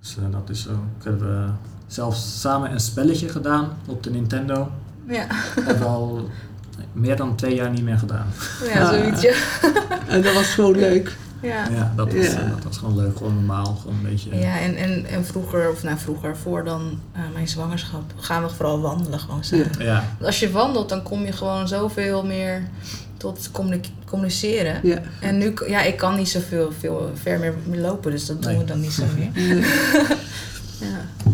[0.00, 0.70] Dus eh, dat is zo.
[0.98, 1.48] Ik heb eh,
[1.86, 4.70] zelfs samen een spelletje gedaan op de Nintendo.
[5.08, 5.26] Ja,
[5.66, 6.28] Dat al
[6.92, 8.26] meer dan twee jaar niet meer gedaan.
[8.74, 9.22] ja zoiets.
[9.22, 9.32] Ja.
[10.08, 11.16] En dat was gewoon leuk.
[11.44, 11.68] Ja.
[11.70, 12.32] Ja, dat was, Ja.
[12.40, 13.64] eh, dat was gewoon leuk, gewoon normaal.
[13.80, 14.36] Gewoon een beetje.
[14.38, 18.48] Ja, en, en, en vroeger, of nou vroeger, voor dan eh, mijn zwangerschap, gaan we
[18.48, 19.70] vooral wandelen gewoon samen.
[19.78, 22.62] Ja, Want Als je wandelt, dan kom je gewoon zoveel meer
[23.16, 24.80] tot communi- communiceren.
[24.82, 24.98] Ja.
[25.20, 28.60] En nu, ja, ik kan niet zoveel veel ver meer lopen, dus dat doen Nee.
[28.60, 29.30] we dan niet zo meer.
[30.80, 30.86] Ja.
[30.86, 31.30] Ja.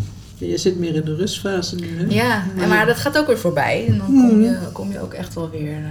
[0.46, 2.04] Je zit meer in de rustfase nu, hè?
[2.08, 3.86] Ja, en maar dat gaat ook weer voorbij.
[3.88, 4.40] En dan kom Mhm.
[4.40, 5.82] je, kom je ook echt wel weer eh,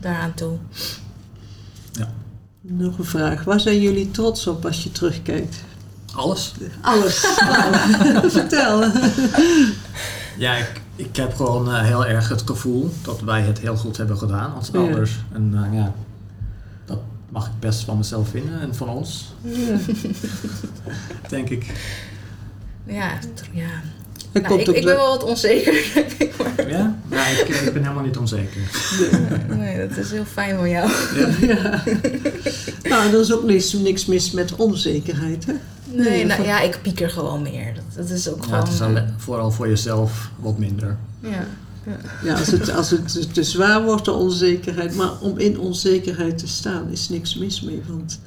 [0.00, 0.56] daaraan toe.
[2.70, 3.44] Nog een vraag.
[3.44, 5.56] Waar zijn jullie trots op als je terugkijkt?
[6.14, 6.54] alles.
[6.80, 7.14] Alles.
[8.38, 8.84] Vertel.
[10.38, 13.96] Ja, ik, ik heb gewoon eh, heel erg het gevoel dat wij het heel goed
[13.96, 14.78] hebben gedaan als Ja.
[14.78, 15.12] ouders.
[15.32, 15.92] En eh, ja,
[16.84, 19.76] dat mag ik best van mezelf vinden en van ons, Ja.
[21.28, 21.72] denk ik.
[22.86, 23.10] Ja,
[23.52, 23.68] ja.
[24.32, 26.34] Nou, komt ik, ook ik ben wel- wat onzeker, denk ik.
[26.38, 26.98] Maar Ja?
[27.10, 28.60] Ja, ik, ik ben helemaal niet onzeker.
[29.56, 30.90] nee, dat is heel fijn van jou.
[31.40, 31.82] Ja.
[32.88, 35.52] Nou, er is ook niks, niks mis met onzekerheid, hè?
[35.92, 37.74] Nee, Nee, nou, ja, ik pieker gewoon meer.
[37.74, 38.58] Dat, dat is ook Ja, gewoon...
[38.60, 40.96] het is alle- vooral voor jezelf wat minder.
[41.20, 41.46] ja.
[42.24, 44.94] Ja, als het, als het te- te zwaar wordt, de onzekerheid.
[44.94, 47.82] Maar om in onzekerheid te staan, is niks mis mee.
[47.86, 48.20] Want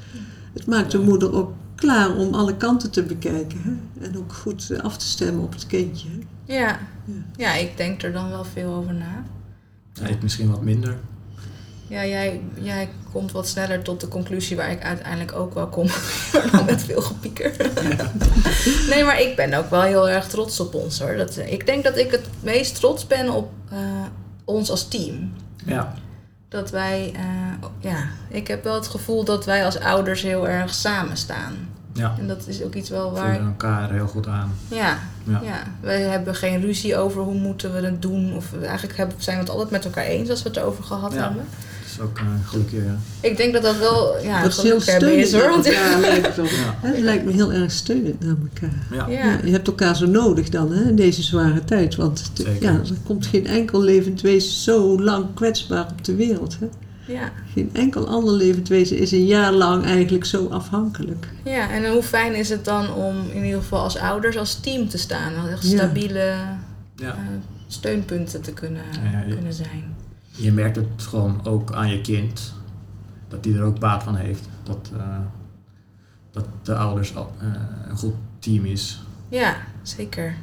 [0.54, 1.52] het maakt de moeder ook
[1.82, 3.62] klaar om alle kanten te bekijken.
[3.64, 4.06] Hè?
[4.06, 6.08] En ook goed af te stemmen op het kindje.
[6.10, 6.54] hè?
[6.54, 6.80] Ja.
[7.06, 7.14] Ja.
[7.36, 9.24] ja, ik denk er dan wel veel over na.
[9.94, 10.98] Ja, ik misschien wat minder.
[11.88, 15.88] Ja, jij, jij komt wat sneller tot de conclusie waar ik uiteindelijk ook wel kom.
[16.34, 17.52] maar dan met veel gepieker.
[18.90, 21.16] nee, maar ik ben ook wel heel erg trots op ons hoor.
[21.16, 23.78] Dat, ik denk dat ik het meest trots ben op eh,
[24.46, 25.34] ons als team.
[25.66, 25.94] Ja,
[26.50, 30.74] Dat wij, eh, ja, ik heb wel het gevoel dat wij als ouders heel erg
[30.74, 31.70] samen staan.
[31.94, 32.16] Ja.
[32.20, 33.30] En dat is ook iets wel We waar.
[33.34, 34.52] voelen elkaar heel goed aan.
[34.68, 35.42] Ja, Ja.
[35.44, 35.64] ja.
[35.82, 38.34] wij hebben geen ruzie over hoe moeten we het doen.
[38.36, 41.14] Of eigenlijk hebben, zijn we het altijd met elkaar eens als we het erover gehad
[41.14, 41.20] Ja.
[41.24, 41.44] hebben.
[41.82, 42.96] Dat is ook een gelukkig, ja.
[43.30, 45.50] Ik denk dat dat wel ja, dat is heel geluk hebben is hoor.
[45.50, 45.66] Want,
[46.00, 46.36] lijkt
[46.82, 48.78] Het lijkt me heel erg steunend naar elkaar.
[48.92, 49.08] Ja.
[49.08, 49.26] ja.
[49.32, 51.96] Ja, je hebt elkaar zo nodig dan hè, in deze zware tijd.
[51.96, 56.58] Want ja, er komt geen enkel levend wezen zo lang kwetsbaar op de wereld.
[56.60, 56.68] Hè.
[57.12, 57.32] Ja.
[57.54, 61.28] Geen enkel ander levend wezen is een jaar lang eigenlijk zo afhankelijk.
[61.44, 64.90] ja, en hoe fijn is het dan om in ieder geval als ouders als team
[64.90, 65.34] te staan.
[65.34, 65.56] Ja.
[65.60, 66.36] stabiele
[66.96, 67.08] Ja.
[67.10, 67.16] eh,
[67.68, 69.96] steunpunten te kunnen, Ja, ja, je- kunnen zijn.
[70.32, 72.54] Je merkt het gewoon ook aan je kind.
[73.28, 74.48] Dat die er ook baat van heeft.
[74.64, 75.18] Dat, eh,
[76.32, 77.22] dat de ouders eh,
[77.90, 79.02] een goed team is.
[79.30, 80.36] Ja, zeker.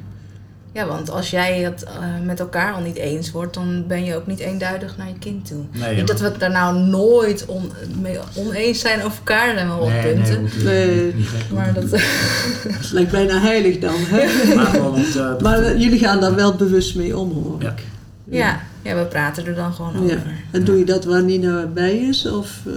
[0.71, 1.91] Ja, want als jij het eh,
[2.23, 5.47] met elkaar al niet eens wordt, dan ben je ook niet eenduidig naar je kind
[5.47, 5.63] toe.
[5.71, 9.67] Nee, niet dat we het daar nou nooit on, mee oneens zijn over elkaar, zijn
[9.67, 10.49] wel wat nee, punten.
[10.63, 11.15] Nee.
[11.53, 11.83] maar dat,
[12.79, 13.95] Het lijkt bijna heilig dan.
[13.97, 14.25] Hè?
[14.55, 17.69] Maar Maar eh, jullie gaan daar wel bewust mee om hoor Ja.
[17.71, 17.83] ik.
[18.23, 20.15] ja, ja, we praten er dan gewoon Ja.
[20.15, 20.31] over.
[20.51, 22.25] En doe je dat waar Nina bij is?
[22.27, 22.73] Of, eh,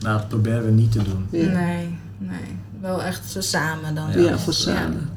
[0.00, 1.26] nou, dat proberen we niet te doen.
[1.30, 1.46] ja.
[1.46, 2.56] Nee, nee.
[2.80, 4.10] Wel echt zo samen dan.
[4.14, 5.08] Ja, Ja, voor samen.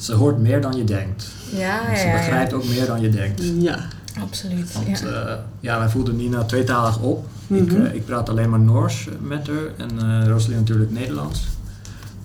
[0.00, 1.26] Ze hoort meer dan je denkt.
[1.52, 2.56] Ja, En ze ja, begrijpt ja.
[2.56, 3.42] ook meer dan je denkt.
[3.58, 3.78] Ja.
[4.20, 4.72] Absoluut.
[4.72, 5.08] Want Ja.
[5.08, 5.44] ja.
[5.60, 7.26] ja, wij voeden Nina tweetalig op.
[7.46, 7.84] ik, Mhm.
[7.84, 9.90] eh, ik praat alleen maar Noors met haar en
[10.22, 11.46] eh Rosalie natuurlijk Nederlands.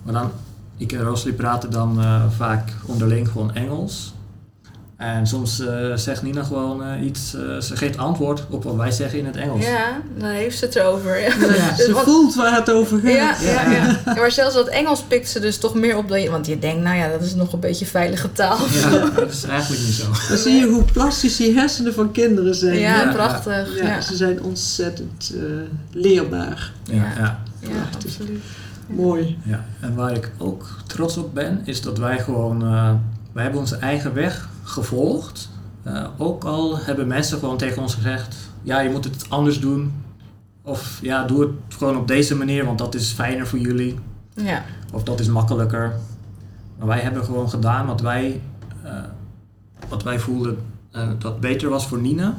[0.03, 0.31] Maar dan,
[0.77, 4.13] ik en Rosalie praten dan eh, vaak onderling gewoon Engels.
[4.97, 8.91] En soms eh, zegt Nina gewoon eh, iets, eh, ze geeft antwoord op wat wij
[8.91, 9.65] zeggen in het Engels.
[9.65, 11.19] ja, daar heeft ze het erover.
[11.19, 11.27] Ja.
[11.55, 13.11] Ja, Ze Want- voelt waar het over gaat.
[13.11, 13.85] Ja, ja, ja.
[14.05, 16.29] Ja, maar zelfs dat Engels pikt ze dus toch meer op dan je...
[16.29, 18.57] Want je denkt, nou ja, dat is nog een beetje veilige taal.
[18.71, 20.05] Ja, dat is eigenlijk niet zo.
[20.29, 22.79] Dan zie je hoe plastisch die hersenen van kinderen zijn.
[22.79, 23.77] Ja, prachtig.
[23.77, 25.41] Ja, Ja, Ze zijn ontzettend eh,
[25.91, 26.71] leerbaar.
[26.83, 27.03] Ja, Ja.
[27.17, 27.39] ja.
[27.59, 27.69] ja,
[28.05, 28.43] absoluut.
[28.87, 29.37] Mooi.
[29.43, 32.91] Ja, en waar ik ook trots op ben, is dat wij gewoon, eh,
[33.31, 35.49] wij hebben onze eigen weg gevolgd.
[35.83, 39.93] Eh, ook al hebben mensen gewoon tegen ons gezegd, ja, je moet het anders doen.
[40.61, 43.99] Of ja, doe het gewoon op deze manier, want dat is fijner voor jullie.
[44.33, 45.93] Ja, Of dat is makkelijker.
[46.77, 48.41] Maar wij hebben gewoon gedaan wat wij,
[48.83, 49.03] eh,
[49.89, 50.57] wat wij voelden
[50.91, 52.37] eh, dat beter was voor Nina.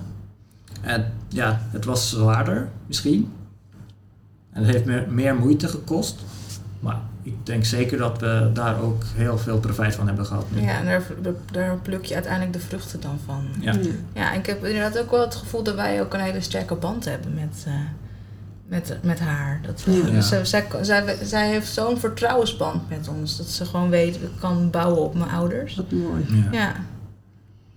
[0.81, 3.33] En ja, het was zwaarder misschien.
[4.51, 6.25] En het heeft meer, meer moeite gekost.
[7.27, 10.45] Ik denk zeker dat we daar ook heel veel profijt van hebben gehad.
[10.51, 10.61] nu.
[10.61, 11.03] ja en daar,
[11.53, 13.45] daar pluk je uiteindelijk de vruchten dan van.
[13.61, 13.75] Ja.
[14.13, 16.75] Ja, en ik heb inderdaad ook wel het gevoel dat wij ook een hele sterke
[16.75, 17.73] band hebben met, eh,
[18.67, 19.61] met, met haar.
[19.67, 20.07] Dat we, Ja.
[20.09, 20.21] Ja.
[20.21, 23.37] Ze, zij, zij, zij heeft zo'n vertrouwensband met ons.
[23.37, 25.75] Dat ze gewoon weet, ik kan bouwen op mijn ouders.
[25.77, 26.27] Wat mooi.
[26.29, 26.49] Ja.
[26.53, 26.75] Ja.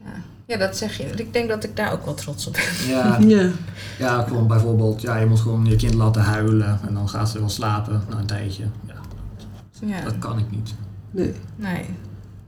[0.04, 0.12] Ja.
[0.46, 1.04] ja, dat zeg je.
[1.04, 2.88] Ik denk dat ik daar ook wel trots op ben.
[2.96, 3.50] Ja, Ja.
[3.98, 7.40] ja, gewoon bijvoorbeeld, ja, je moet gewoon je kind laten huilen en dan gaat ze
[7.40, 8.64] wel slapen na een tijdje.
[9.86, 10.74] Ja, dat kan ik niet.
[11.12, 11.34] Nee.
[11.56, 11.86] nee.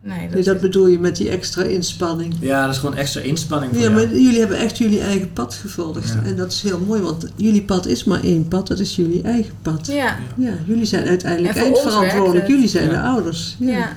[0.04, 2.34] Nee, dat, nee, dat bedoel je met die extra inspanning.
[2.39, 4.08] Ja, dat is gewoon extra inspanning voor Ja, jou.
[4.08, 6.08] maar jullie hebben echt jullie eigen pad gevolgd.
[6.08, 6.24] Ja.
[6.30, 8.67] En dat is heel mooi, want jullie pad is maar één pad.
[8.67, 9.88] Dat is jullie eigen pad.
[9.88, 12.48] Ja, Ja, jullie zijn uiteindelijk eindverantwoordelijk.
[12.48, 12.91] Jullie zijn Ja.
[12.91, 13.56] de ouders.
[13.60, 13.67] Ja.
[13.78, 13.94] ja.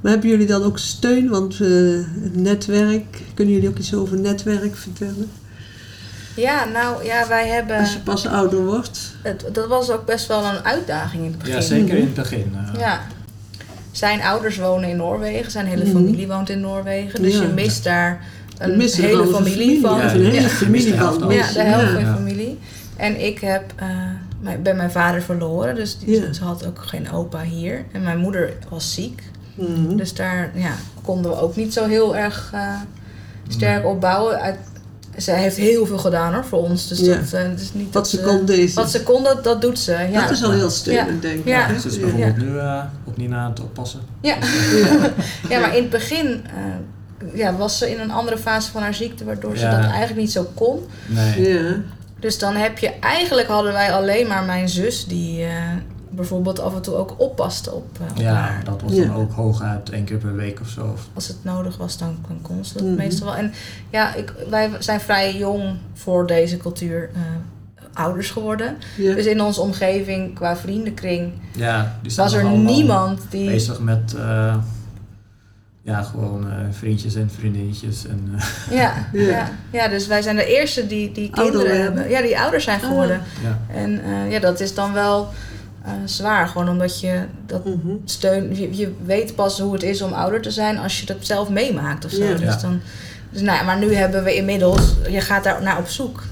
[0.00, 1.28] Maar hebben jullie dan ook steun?
[1.28, 1.68] Want eh,
[2.22, 5.30] het netwerk, kunnen jullie ook iets over netwerk vertellen?
[6.36, 7.78] Ja, nou ja, wij hebben...
[7.78, 9.11] Als je pas ouder wordt.
[9.22, 11.54] Het, dat was ook best wel een uitdaging in het begin.
[11.54, 12.54] Ja, zeker in het begin.
[12.74, 12.80] eh.
[12.80, 13.00] Ja.
[13.90, 15.92] Zijn ouders wonen in Noorwegen, zijn hele Mhm.
[15.92, 17.22] familie woont in Noorwegen.
[17.22, 17.42] Dus Ja.
[17.42, 18.20] je mist daar
[18.58, 19.98] een hele familie van.
[19.98, 20.48] Ja, een hele ja.
[20.48, 21.20] familieband.
[21.20, 21.92] Ja, Ja, de helft Ja.
[21.92, 22.14] van je Ja.
[22.14, 22.58] familie.
[22.96, 23.86] En ik heb, eh,
[24.40, 26.32] mijn, ben mijn vader verloren, dus die, Ja.
[26.32, 27.84] ze had ook geen opa hier.
[27.92, 29.22] En mijn moeder was ziek,
[29.54, 29.96] Mhm.
[29.96, 32.74] dus daar ja, konden we ook niet zo heel erg eh,
[33.48, 34.40] sterk opbouwen.
[34.40, 34.56] Uit,
[35.16, 36.88] zij heeft heel veel gedaan hoor, voor ons.
[36.88, 37.16] Dus Ja.
[37.16, 38.74] dat, eh, het is niet Wat dat ze kon deze.
[38.74, 39.92] Wat ze kon, dat, dat doet ze.
[40.12, 40.20] Ja.
[40.20, 41.46] Dat is al heel steunend, denk ik.
[41.46, 41.78] Ja.
[41.78, 42.00] Ze is Ja.
[42.00, 44.00] bijvoorbeeld nu eh, op Nina aan het oppassen.
[44.20, 44.36] Ja.
[45.48, 45.60] Ja.
[45.60, 49.24] maar in het begin eh, ja, was ze in een andere fase van haar ziekte,
[49.24, 50.86] waardoor ze dat eigenlijk niet zo kon.
[51.06, 51.52] Nee.
[51.52, 51.74] Ja.
[52.20, 55.50] Dus dan heb je, eigenlijk hadden wij alleen maar mijn zus die eh,
[56.14, 58.64] bijvoorbeeld af en toe ook oppaste op, eh, op Ja, haar.
[58.64, 59.06] dat was Ja.
[59.06, 60.94] dan ook hooguit één keer per week of zo.
[61.14, 62.94] Als het nodig was, dan, dan kon ze dat Mhm.
[62.94, 63.36] meestal wel.
[63.36, 63.52] En
[63.90, 67.20] ja, ik, wij zijn vrij jong voor deze cultuur eh,
[67.92, 68.76] ouders geworden.
[68.96, 69.14] Ja.
[69.14, 73.50] Dus in onze omgeving, qua vriendenkring, Ja, was er niemand die...
[73.50, 74.56] bezig met eh,
[75.84, 78.06] ja, gewoon eh, vriendjes en vriendinnetjes.
[78.06, 78.30] En,
[78.70, 79.22] Ja, Ja.
[79.22, 79.50] ja.
[79.72, 82.08] Ja, dus wij zijn de eerste die, die Ouder kinderen hebben.
[82.10, 82.86] Ja, die ouders zijn Ah.
[82.86, 83.20] geworden.
[83.42, 83.58] ja.
[83.74, 85.28] En eh, ja, dat is dan wel
[85.84, 86.48] eh, zwaar.
[86.48, 87.94] Gewoon omdat je dat Mhm.
[88.04, 88.56] steun...
[88.56, 91.48] Je, je weet pas hoe het is om ouder te zijn als je dat zelf
[91.48, 92.24] meemaakt of zo.
[92.24, 92.34] Ja.
[92.34, 92.80] Dus dan...
[93.30, 96.22] Dus nou, ja, maar nu hebben we inmiddels, je gaat daar naar op zoek.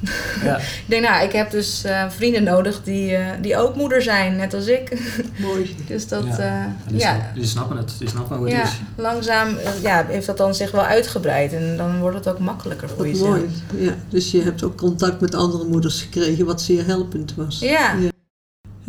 [0.44, 0.56] ja.
[0.82, 4.36] Ik denk, nou, ik heb dus eh, vrienden nodig die, eh, die ook moeder zijn,
[4.36, 5.00] net als ik.
[5.36, 5.76] Mooi.
[5.88, 6.74] Dus dat, Ja.
[6.88, 8.80] die, ja, die snappen het, die snappen hoe het ja, is.
[8.96, 9.48] langzaam
[9.82, 11.52] ja, heeft dat dan zich wel uitgebreid.
[11.52, 13.28] En dan wordt het ook makkelijker voor jezelf.
[13.28, 13.48] mooi.
[13.76, 17.58] Ja, dus je hebt ook contact met andere moeders gekregen, wat zeer helpend was.
[17.58, 17.94] Ja.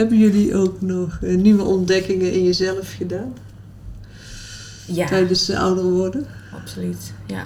[0.01, 3.33] Hebben jullie ook nog eh, nieuwe ontdekkingen in jezelf gedaan
[4.85, 6.25] Ja, tijdens de ouder worden?
[6.61, 7.13] absoluut.
[7.25, 7.43] Ja,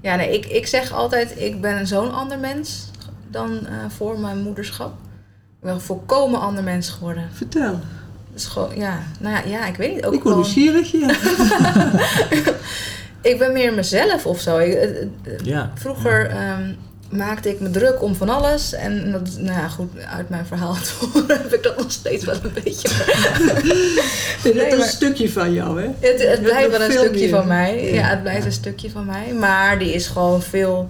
[0.00, 2.90] ja nee, ik, ik zeg altijd, ik ben zo'n ander mens
[3.30, 4.92] dan eh, voor mijn moederschap.
[4.92, 7.28] Ik ben een volkomen ander mens geworden.
[7.32, 7.80] Vertel.
[8.32, 10.04] Dus gewoon, ja, nou ja, ja, ik weet niet.
[10.04, 11.08] Ook ik word gewoon, nieuwsgierig, ja.
[13.30, 14.58] ik ben meer mezelf of zo.
[14.58, 15.06] Ik, eh,
[15.42, 15.70] Ja.
[15.74, 16.72] Vroeger ehm,
[17.10, 18.72] maakte ik me druk om van alles.
[18.72, 22.24] En dat, nou ja, goed, uit mijn verhaal te horen heb ik dat nog steeds
[22.24, 22.88] wel een beetje.
[24.42, 25.88] Dit Nee, is een stukje van jou, hè?
[26.08, 27.28] Het, het blijft wel een stukje meer.
[27.28, 27.92] van mij.
[27.92, 28.02] Ja.
[28.08, 29.32] Het blijft een stukje van mij.
[29.34, 30.88] Maar die is gewoon veel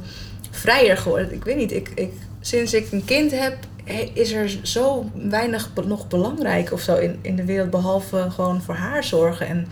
[0.51, 1.33] vrijer geworden.
[1.35, 5.71] Ik weet niet, ik, ik, sinds ik een kind heb, he- is er zo weinig
[5.87, 7.71] nog belangrijk of zo in, in de wereld.
[7.71, 9.47] Behalve gewoon voor haar zorgen.
[9.47, 9.67] En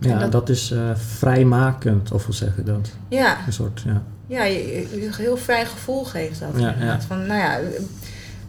[0.00, 2.90] Ja, dat- dat is eh, vrijmakend, of hoe zeg je dat?
[3.08, 4.02] ja, Een soort, ja.
[4.32, 6.50] Ja je, een heel vrij gevoel geeft dat.
[6.56, 7.00] Ja, inderdaad.
[7.02, 7.06] ja.
[7.06, 7.60] Van, nou ja,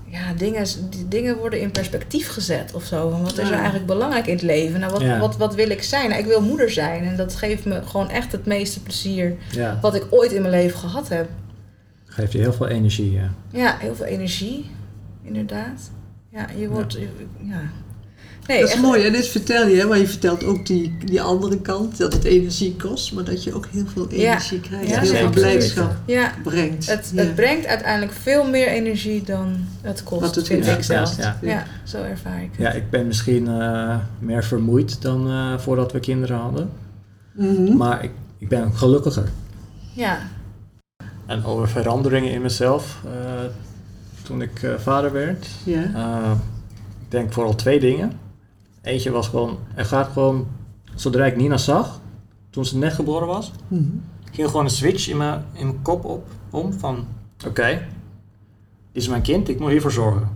[0.06, 3.10] ja dingen, die dingen worden in perspectief gezet of zo.
[3.22, 4.80] Wat is er eigenlijk belangrijk in het leven?
[4.80, 6.10] Nou, wat, wat, wat wil ik zijn?
[6.10, 7.04] Nou, ik wil moeder zijn.
[7.04, 9.36] En dat geeft me gewoon echt het meeste plezier
[9.82, 11.30] wat ik ooit in mijn leven gehad heb.
[12.06, 13.34] Geeft je heel veel energie, ja.
[13.52, 14.70] Ja, heel veel energie,
[15.24, 15.92] inderdaad.
[16.30, 16.98] Ja, je wordt...
[17.42, 17.62] Ja.
[18.48, 20.96] Nee, dat is echt- mooi, en dit vertel je, hè, maar je vertelt ook die,
[21.06, 24.16] die andere kant, dat het energie kost, maar dat je ook heel veel Ja.
[24.32, 26.86] energie krijgt, Ja, heel veel blijdschap Ja, brengt.
[26.90, 27.22] het, Ja.
[27.22, 31.18] het brengt uiteindelijk veel meer energie dan het kost, Wat het vind ja, ik zelf.
[31.18, 31.66] ja, Ja, ja.
[31.84, 32.60] zo ervaar ik het.
[32.62, 36.70] Ja, ik ben misschien eh, meer vermoeid dan eh, voordat we kinderen hadden.
[37.34, 37.78] Mhm.
[37.78, 39.30] Maar ik, ik ben gelukkiger.
[39.94, 40.20] Ja,
[41.26, 43.12] En over veranderingen in mezelf, eh,
[44.24, 45.84] toen ik eh, vader werd, Ja.
[47.14, 48.12] Ik denk vooral twee dingen.
[48.82, 50.48] Eentje was gewoon, er gaat gewoon,
[50.96, 52.00] zodra ik Nina zag,
[52.50, 53.84] toen ze net geboren was, Mhm.
[54.32, 57.06] ging gewoon een switch in mijn, in mijn kop op, om van,
[57.48, 57.68] oké,
[58.92, 60.30] dit is mijn kind, ik moet hiervoor zorgen.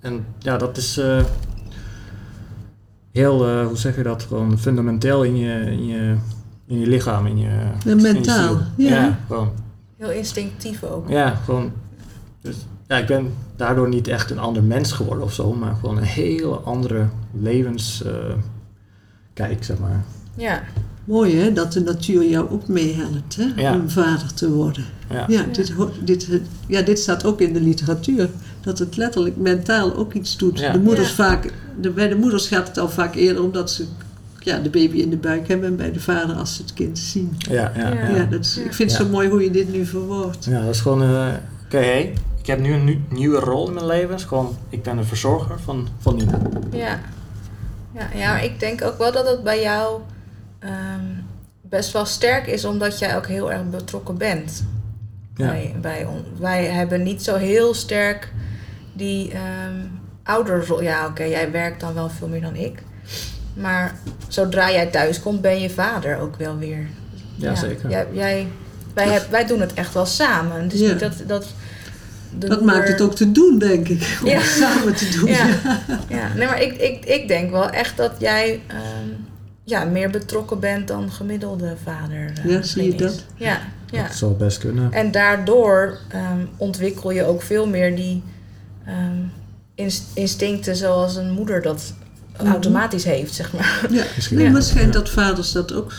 [0.00, 1.24] En ja, dat is eh,
[3.12, 6.16] heel, eh, hoe zeg je dat, gewoon fundamenteel in je, in je,
[6.66, 8.88] in je lichaam, in je, in je mentaal, ja.
[8.88, 9.50] ja, gewoon.
[9.96, 11.08] heel instinctief ook.
[11.08, 11.72] Ja, gewoon.
[12.40, 12.56] Dus,
[12.88, 16.02] ja, ik ben daardoor niet echt een ander mens geworden of zo, maar gewoon een
[16.02, 17.06] hele andere
[17.40, 18.44] levenskijk,
[19.60, 20.04] zeg maar.
[20.34, 20.62] Ja,
[21.04, 23.74] Mooi hè, dat de natuur jou ook meehelpt hè, Ja.
[23.74, 24.84] om vader te worden.
[25.10, 25.72] Ja, Ja, Dit,
[26.04, 28.28] dit, eh, ja, dit staat ook in de literatuur.
[28.60, 30.58] Dat het letterlijk mentaal ook iets doet.
[30.58, 30.72] Ja.
[30.72, 31.14] De moeders Ja.
[31.14, 33.84] vaak, de, bij de moeders gaat het al vaak eerder omdat ze
[34.40, 35.68] ja, de baby in de buik hebben.
[35.68, 37.36] En bij de vader als ze het kind zien.
[37.38, 37.88] ja, ja.
[38.16, 38.24] Ja.
[38.24, 39.04] Dat is, ik vind het Ja.
[39.06, 40.44] zo mooi hoe je dit nu verwoordt.
[40.44, 41.26] Ja, dat is gewoon, eh,
[41.64, 42.12] oké, hey,
[42.46, 44.20] ik heb nu een nu- nieuwe rol in mijn leven.
[44.20, 46.38] Gewoon, ik ben een verzorger van, van Nina.
[46.70, 47.00] ja.
[47.94, 50.00] Ja, ja, maar ik denk ook wel dat het bij jou
[50.58, 51.04] ehm,
[51.60, 54.64] best wel sterk is, omdat jij ook heel erg betrokken bent.
[55.36, 55.46] Ja.
[55.46, 58.32] Bij, bij on- wij hebben niet zo heel sterk
[58.92, 59.86] die ehm
[60.22, 60.82] ouderrol.
[60.82, 62.82] Ja, oké, jij werkt dan wel veel meer dan ik.
[63.54, 63.94] Maar
[64.28, 66.86] zodra jij thuis komt, ben je vader ook wel weer.
[67.34, 67.90] Ja, zeker.
[67.90, 68.46] Jij, jij,
[68.94, 70.70] wij, heb, wij doen het echt wel samen.
[70.70, 70.88] Is Ja.
[70.90, 71.46] niet dat, dat
[72.38, 74.18] de Dat maakt het ook te doen, denk ik.
[74.22, 74.36] Om Ja.
[74.38, 75.28] het samen te doen.
[75.36, 75.46] Ja,
[76.08, 76.28] ja.
[76.34, 79.08] nee, maar ik, ik, ik denk wel echt dat jij ehm,
[79.64, 82.32] ja, meer betrokken bent dan gemiddelde vader.
[82.44, 82.96] eh, Ja, zie je is.
[83.00, 83.24] dat?
[83.36, 83.58] Ja,
[83.90, 84.02] ja.
[84.02, 84.92] Dat zou best kunnen.
[84.92, 88.22] En daardoor ehm, ontwikkel je ook veel meer die
[88.86, 89.16] ehm,
[89.74, 91.94] inst- instincten zoals een moeder dat
[92.40, 92.50] Mhm.
[92.50, 93.86] automatisch heeft, zeg maar.
[93.90, 94.04] Ja.
[94.16, 94.36] Misschien.
[94.36, 95.92] Nee, maar schijnt dat vaders dat ook...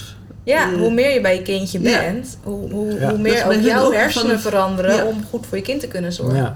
[0.47, 1.99] Ja, Eh, hoe meer je bij je kindje ja.
[1.99, 3.10] bent, hoe, hoe, Ja.
[3.10, 5.05] hoe meer ook jouw hersenen van- veranderen Ja.
[5.05, 6.38] om goed voor je kind te kunnen zorgen.
[6.38, 6.55] Ja.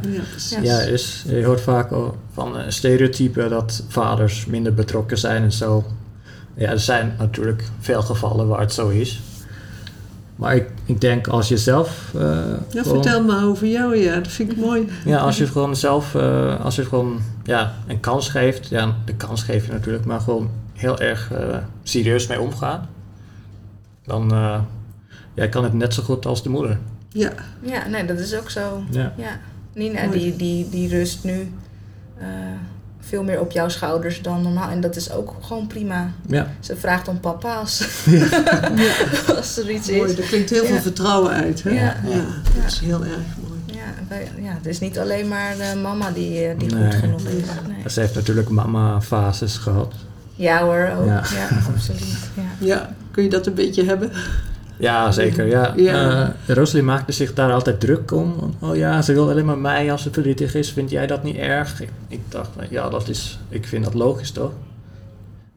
[0.62, 5.52] Ja, is, je hoort vaak al van eh, stereotypen dat vaders minder betrokken zijn en
[5.52, 5.84] zo.
[6.56, 9.22] Ja, er zijn natuurlijk veel gevallen waar het zo is.
[10.36, 12.12] Maar ik, ik denk als je zelf.
[12.16, 14.16] eh, Ja, gewoon- vertel maar over jou, ja.
[14.16, 14.88] Dat vind ik mooi.
[15.06, 16.16] Ja, als je het gewoon zelf.
[16.16, 18.68] eh, als je gewoon ja, een kans geeft.
[18.68, 22.90] Ja, de kans geef je natuurlijk, maar gewoon heel erg eh, serieus mee omgaan.
[24.06, 24.60] Dan eh,
[25.34, 26.80] ja, kan het net zo goed als de moeder.
[27.10, 28.84] Ja, Ja, nee, dat is ook zo.
[28.90, 29.14] Ja.
[29.18, 29.40] Ja,
[29.74, 31.52] Nina die, die, die rust nu
[32.18, 32.26] eh,
[33.00, 34.70] veel meer op jouw schouders dan normaal.
[34.70, 36.12] En dat is ook gewoon prima.
[36.28, 38.28] Ja, Ze vraagt om papa als, Ja,
[39.36, 40.12] als er iets mooi.
[40.12, 40.18] is.
[40.18, 41.64] Er klinkt heel veel vertrouwen uit.
[41.64, 41.70] Hè?
[41.70, 41.96] Ja.
[42.08, 43.12] ja, dat is heel erg
[43.48, 43.50] mooi.
[44.42, 46.84] Ja, het is niet alleen maar de mama die, eh, die Nee.
[46.92, 47.44] goed genoeg is.
[47.68, 47.90] Nee.
[47.90, 49.94] ze heeft natuurlijk mama-fases gehad.
[50.36, 51.06] Ja hoor, ook.
[51.06, 51.24] Ja.
[51.36, 52.18] Ja, absoluut.
[52.60, 52.90] Ja.
[53.12, 54.12] Kun je dat een beetje hebben?
[54.78, 55.48] Ja, zeker.
[55.48, 55.74] Ja.
[55.76, 56.34] Ja.
[56.48, 58.36] Eh, Rosalie maakte zich daar altijd druk om.
[58.60, 60.72] Oh ja, ze wil alleen maar mij als ze verdrietig is.
[60.72, 61.82] Vind jij dat niet erg?
[61.82, 64.52] Ik, ik dacht, ja, dat is, ik vind dat logisch toch?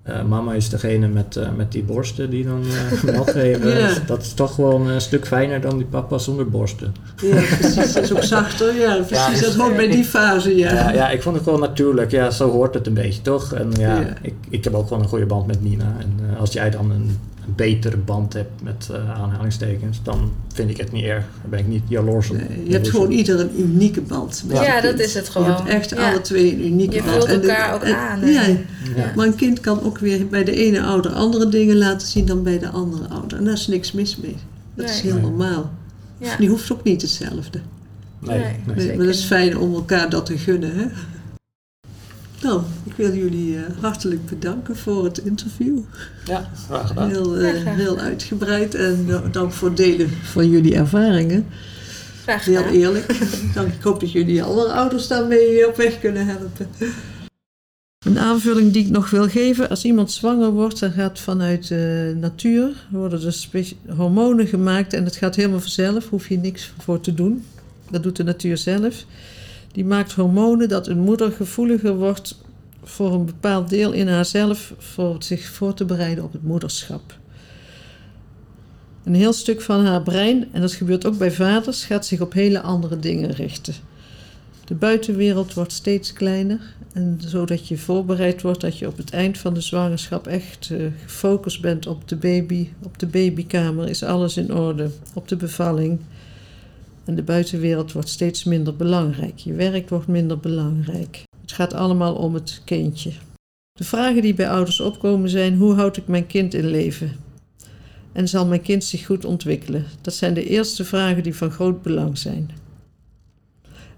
[0.03, 3.69] Eh, mama is degene met, eh, met die borsten die dan eh melk geven.
[3.69, 3.87] Ja.
[3.87, 6.95] Dus Dat is toch gewoon een stuk fijner dan die papa zonder borsten.
[7.23, 7.93] Ja, precies.
[7.93, 8.75] Dat is ook zachter.
[8.75, 9.41] Ja, precies.
[9.41, 10.73] Ja, dat hoort bij die fase, ja.
[10.73, 12.11] Ja, ja, ik vond het gewoon natuurlijk.
[12.11, 13.53] Ja, zo hoort het een beetje, toch?
[13.53, 14.07] En ja, Ja.
[14.23, 15.97] Ik, ik heb ook gewoon een goede band met Nina.
[15.99, 20.71] En eh, als jij dan een, een betere band hebt met eh, aanhalingstekens, dan vind
[20.71, 21.25] ik het niet erg.
[21.41, 22.37] Dan ben ik niet jaloers op.
[22.37, 25.01] Nee, je hebt gewoon ieder een unieke band met Ja, je dat kind.
[25.01, 25.51] is het Je gewoon.
[25.55, 26.11] hebt echt Ja.
[26.11, 27.15] alle twee een unieke Je band.
[27.15, 28.21] vult En de- elkaar ook en- aan?
[28.27, 29.13] Ja, Ja.
[29.17, 32.43] maar een kind kan ook weer bij de ene ouder andere dingen laten zien dan
[32.43, 33.39] bij de andere ouder.
[33.39, 34.37] En daar is niks mis mee.
[34.75, 35.13] Dat is Nee.
[35.13, 35.71] heel normaal.
[36.19, 36.37] Ja.
[36.37, 37.59] Die hoeft ook niet hetzelfde.
[38.19, 38.77] Nee, Nee.
[38.77, 38.87] nee.
[38.97, 40.77] Maar dat is fijn om elkaar dat te gunnen.
[40.77, 40.85] Hè?
[42.45, 45.79] Nou, ik wil jullie eh, hartelijk bedanken voor het interview.
[46.25, 47.11] Ja, graag gedaan.
[47.11, 51.47] Heel, eh, Ja, graag heel uitgebreid en eh, dank voor het delen van jullie ervaringen.
[52.23, 52.73] Graag Heel gedaan.
[52.73, 53.07] eerlijk.
[53.55, 56.69] dank, ik hoop dat jullie andere ouders daarmee op weg kunnen helpen.
[58.07, 59.69] Een aanvulling die ik nog wil geven.
[59.69, 65.17] Als iemand zwanger wordt, dan gaat vanuit de natuur worden er hormonen gemaakt en het
[65.17, 66.09] gaat helemaal vanzelf.
[66.09, 67.45] Hoef je niks voor te doen.
[67.91, 69.05] Dat doet de natuur zelf.
[69.75, 72.39] Die maakt hormonen dat een moeder gevoeliger wordt
[72.83, 77.19] voor een bepaald deel in haarzelf voor zich voor te bereiden op het moederschap.
[79.05, 82.33] Een heel stuk van haar brein, en dat gebeurt ook bij vaders, gaat zich op
[82.33, 83.75] hele andere dingen richten.
[84.65, 89.39] De buitenwereld wordt steeds kleiner, en zodat je voorbereid wordt dat je op het eind
[89.39, 92.69] van de zwangerschap echt eh, gefocust bent op de baby.
[92.83, 95.99] Op de babykamer is alles in orde, op de bevalling.
[97.05, 99.39] En de buitenwereld wordt steeds minder belangrijk.
[99.39, 101.23] Je werk wordt minder belangrijk.
[101.41, 103.13] Het gaat allemaal om het kindje.
[103.73, 107.13] De vragen die bij ouders opkomen zijn: hoe houd ik mijn kind in leven?
[108.13, 109.85] En zal mijn kind zich goed ontwikkelen?
[110.01, 112.51] Dat zijn de eerste vragen die van groot belang zijn.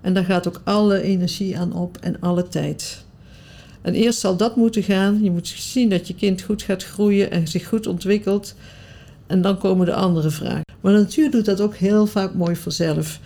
[0.00, 3.04] En daar gaat ook alle energie aan op en alle tijd.
[3.82, 5.22] En eerst zal dat moeten gaan.
[5.22, 8.54] Je moet zien dat je kind goed gaat groeien en zich goed ontwikkelt.
[9.26, 10.64] En dan komen de andere vragen.
[10.80, 13.20] Maar de natuur doet dat ook heel vaak mooi vanzelf.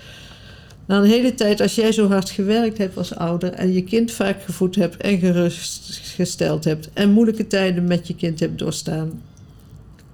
[0.86, 4.12] Na een hele tijd, als jij zo hard gewerkt hebt als ouder en je kind
[4.12, 9.22] vaak gevoed hebt en gerustgesteld hebt en moeilijke tijden met je kind hebt doorstaan,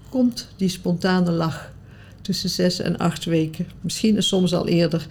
[0.08, 1.70] komt die spontane lach
[2.26, 3.66] tussen zes en acht weken.
[3.80, 5.06] Misschien en soms al eerder.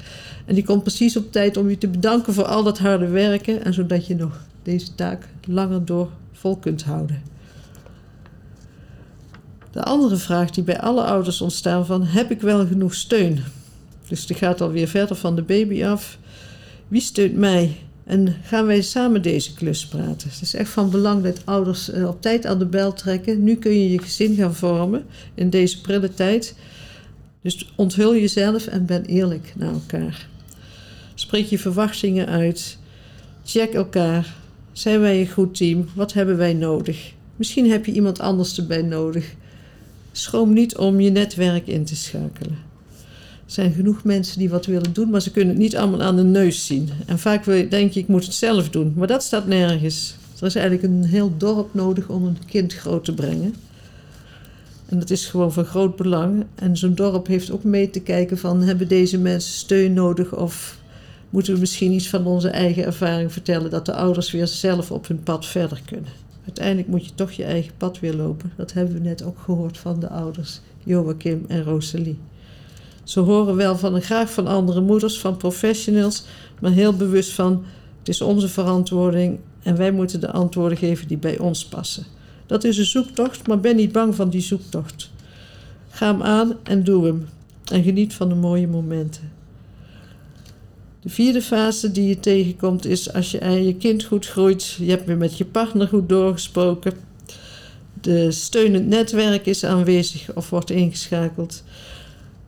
[0.46, 3.64] En die komt precies op tijd om je te bedanken voor al dat harde werken
[3.64, 7.35] en zodat je nog deze taak langer door vol kunt houden.
[9.76, 13.40] De andere vraag die bij alle ouders ontstaan van heb ik wel genoeg steun?
[14.08, 16.18] Dus die gaat alweer verder van de baby af.
[16.88, 17.78] Wie steunt mij?
[18.04, 20.30] En gaan wij samen deze klus praten?
[20.30, 23.44] Het is echt van belang dat ouders eh, op tijd aan de bel trekken.
[23.44, 26.56] Nu kun je je gezin gaan vormen in deze prille tijd.
[27.42, 30.28] Dus onthul jezelf en ben eerlijk naar elkaar.
[31.16, 32.78] Spreek je verwachtingen uit.
[33.44, 34.36] Check elkaar.
[34.72, 35.88] Zijn wij een goed team?
[35.96, 37.14] Wat hebben wij nodig?
[37.36, 39.36] Misschien heb je iemand anders erbij nodig.
[40.18, 42.58] Schroom niet om je netwerk in te schakelen.
[43.46, 46.16] Er zijn genoeg mensen die wat willen doen, maar ze kunnen het niet allemaal aan
[46.16, 46.90] de neus zien.
[47.06, 48.94] En vaak denk je, ik moet het zelf doen.
[48.96, 50.16] Maar dat staat nergens.
[50.40, 53.56] Er is eigenlijk een heel dorp nodig om een kind groot te brengen.
[54.86, 56.46] En dat is gewoon van groot belang.
[56.56, 58.62] En zo'n dorp heeft ook mee te kijken van...
[58.62, 60.78] hebben deze mensen steun nodig of
[61.30, 63.70] moeten we misschien iets van onze eigen ervaring vertellen...
[63.70, 66.25] dat de ouders weer zelf op hun pad verder kunnen.
[66.46, 68.54] Uiteindelijk moet je toch je eigen pad weer lopen.
[68.58, 72.20] Dat hebben we net ook gehoord van de ouders Joachim en Rosalie.
[73.04, 76.26] Ze horen wel van graag van andere moeders, van professionals...
[76.62, 77.64] maar heel bewust van
[78.00, 79.40] het is onze verantwoording...
[79.64, 82.06] en wij moeten de antwoorden geven die bij ons passen.
[82.46, 85.12] Dat is een zoektocht, maar ben niet bang van die zoektocht.
[85.90, 87.28] Ga hem aan en doe hem.
[87.72, 89.32] En geniet van de mooie momenten.
[91.06, 94.78] De vierde fase die je tegenkomt is als je je kind goed groeit.
[94.80, 96.94] Je hebt weer met je partner goed doorgesproken.
[98.02, 101.64] De steunend netwerk is aanwezig of wordt ingeschakeld.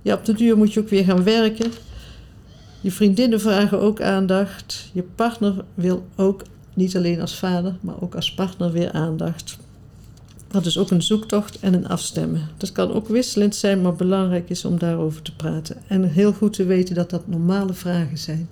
[0.01, 1.71] Ja, op de duur moet je ook weer gaan werken.
[2.81, 4.89] Je vriendinnen vragen ook aandacht.
[4.93, 6.41] Je partner wil ook,
[6.73, 9.57] niet alleen als vader, maar ook als partner weer aandacht.
[10.47, 12.49] Dat is ook een zoektocht en een afstemmen.
[12.57, 15.77] Dat kan ook wisselend zijn, maar belangrijk is om daarover te praten.
[15.87, 18.49] En heel goed te weten dat dat normale vragen zijn.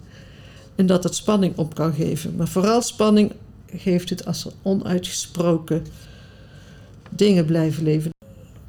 [0.75, 2.35] En dat het spanning op kan geven.
[2.35, 3.31] Maar vooral spanning
[3.75, 5.85] geeft het als er onuitgesproken
[7.09, 8.13] dingen blijven leven.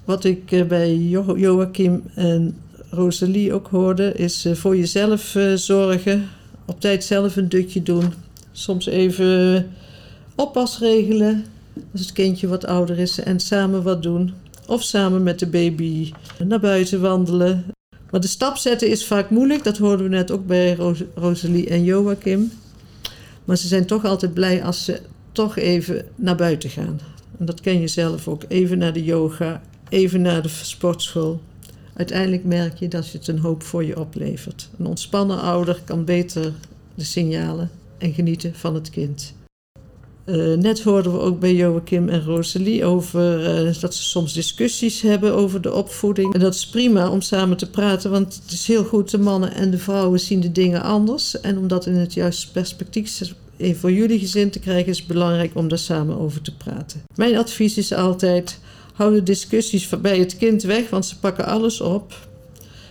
[0.04, 2.56] Wat ik eh, bij jo Joachim en
[2.90, 6.28] Rosalie ook hoorde, is eh, voor jezelf uh, zorgen.
[6.64, 8.12] Op tijd zelf een dutje doen.
[8.52, 9.66] Soms even
[10.34, 11.44] oppas regelen
[11.92, 14.34] als het kindje wat ouder is en samen wat doen.
[14.66, 16.12] Of samen met de baby
[16.44, 17.64] naar buiten wandelen.
[18.10, 19.64] Maar de stap zetten is vaak moeilijk.
[19.64, 22.52] Dat hoorden we net ook bij Ros Rosalie en Joachim.
[23.44, 25.00] Maar ze zijn toch altijd blij als ze
[25.32, 27.00] toch even naar buiten gaan.
[27.38, 28.44] En dat ken je zelf ook.
[28.48, 31.40] Even naar de yoga, even naar de sportschool.
[31.94, 34.68] Uiteindelijk merk je dat het een hoop voor je oplevert.
[34.78, 36.52] Een ontspannen ouder kan beter
[36.94, 39.34] de signalen en genieten van het kind.
[40.26, 45.00] Uh, net hoorden we ook bij Joachim en Rosalie over uh, dat ze soms discussies
[45.00, 46.34] hebben over de opvoeding.
[46.34, 49.54] En dat is prima om samen te praten, want het is heel goed, de mannen
[49.54, 51.40] en de vrouwen zien de dingen anders.
[51.40, 55.68] En om dat in het juiste perspectief voor jullie gezin te krijgen, is belangrijk om
[55.68, 57.02] daar samen over te praten.
[57.14, 58.58] Mijn advies is altijd:
[58.92, 62.28] hou de discussies bij het kind weg, want ze pakken alles op.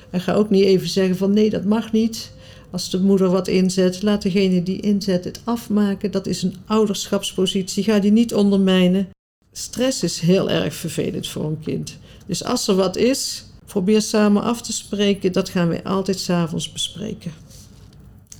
[0.09, 2.31] En ga ook niet even zeggen van nee, dat mag niet.
[2.75, 6.11] Als de moeder wat inzet, laat degene die inzet het afmaken.
[6.11, 7.83] Dat is een ouderschapspositie.
[7.83, 9.07] Ga die niet ondermijnen.
[9.51, 11.97] Stress is heel erg vervelend voor een kind.
[12.25, 15.31] Dus als er wat is, probeer samen af te spreken.
[15.31, 17.31] Dat gaan wij altijd s'avonds bespreken.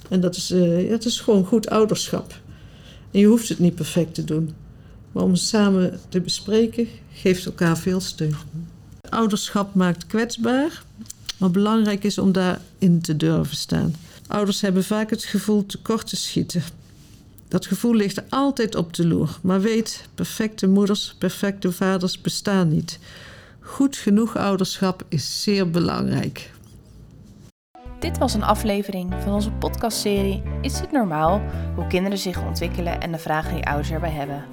[0.10, 2.40] En dat is, uh, dat is gewoon goed ouderschap.
[3.12, 4.54] En je hoeft het niet perfect te doen.
[5.12, 8.36] Maar om samen te bespreken, geeft elkaar veel steun.
[9.10, 10.84] Ouderschap maakt kwetsbaar,
[11.38, 13.94] maar belangrijk is om daarin te durven staan.
[14.28, 16.64] Ouders hebben vaak het gevoel tekort te schieten.
[17.48, 19.40] Dat gevoel ligt altijd op de loer.
[19.42, 23.00] Maar weet, perfecte moeders, perfecte vaders bestaan niet.
[23.60, 26.54] Goed genoeg ouderschap is zeer belangrijk.
[28.00, 31.42] Dit was een aflevering van onze podcastserie Is het normaal?
[31.76, 34.44] Hoe kinderen zich ontwikkelen en de vragen die ouders erbij hebben.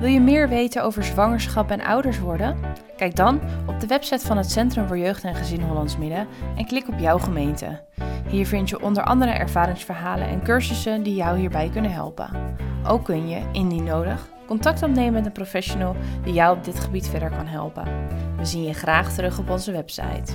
[0.00, 2.56] Wil je meer weten over zwangerschap en ouders worden?
[2.96, 6.26] Kijk dan op de website van het Centrum voor Jeugd en Gezin Hollands Midden
[6.56, 7.80] en klik op jouw gemeente.
[8.28, 12.56] Hier vind je onder andere ervaringsverhalen en cursussen die jou hierbij kunnen helpen.
[12.86, 17.08] Ook kun je, indien nodig, contact opnemen met een professional die jou op dit gebied
[17.08, 17.84] verder kan helpen.
[18.36, 20.32] We zien je graag terug op onze website.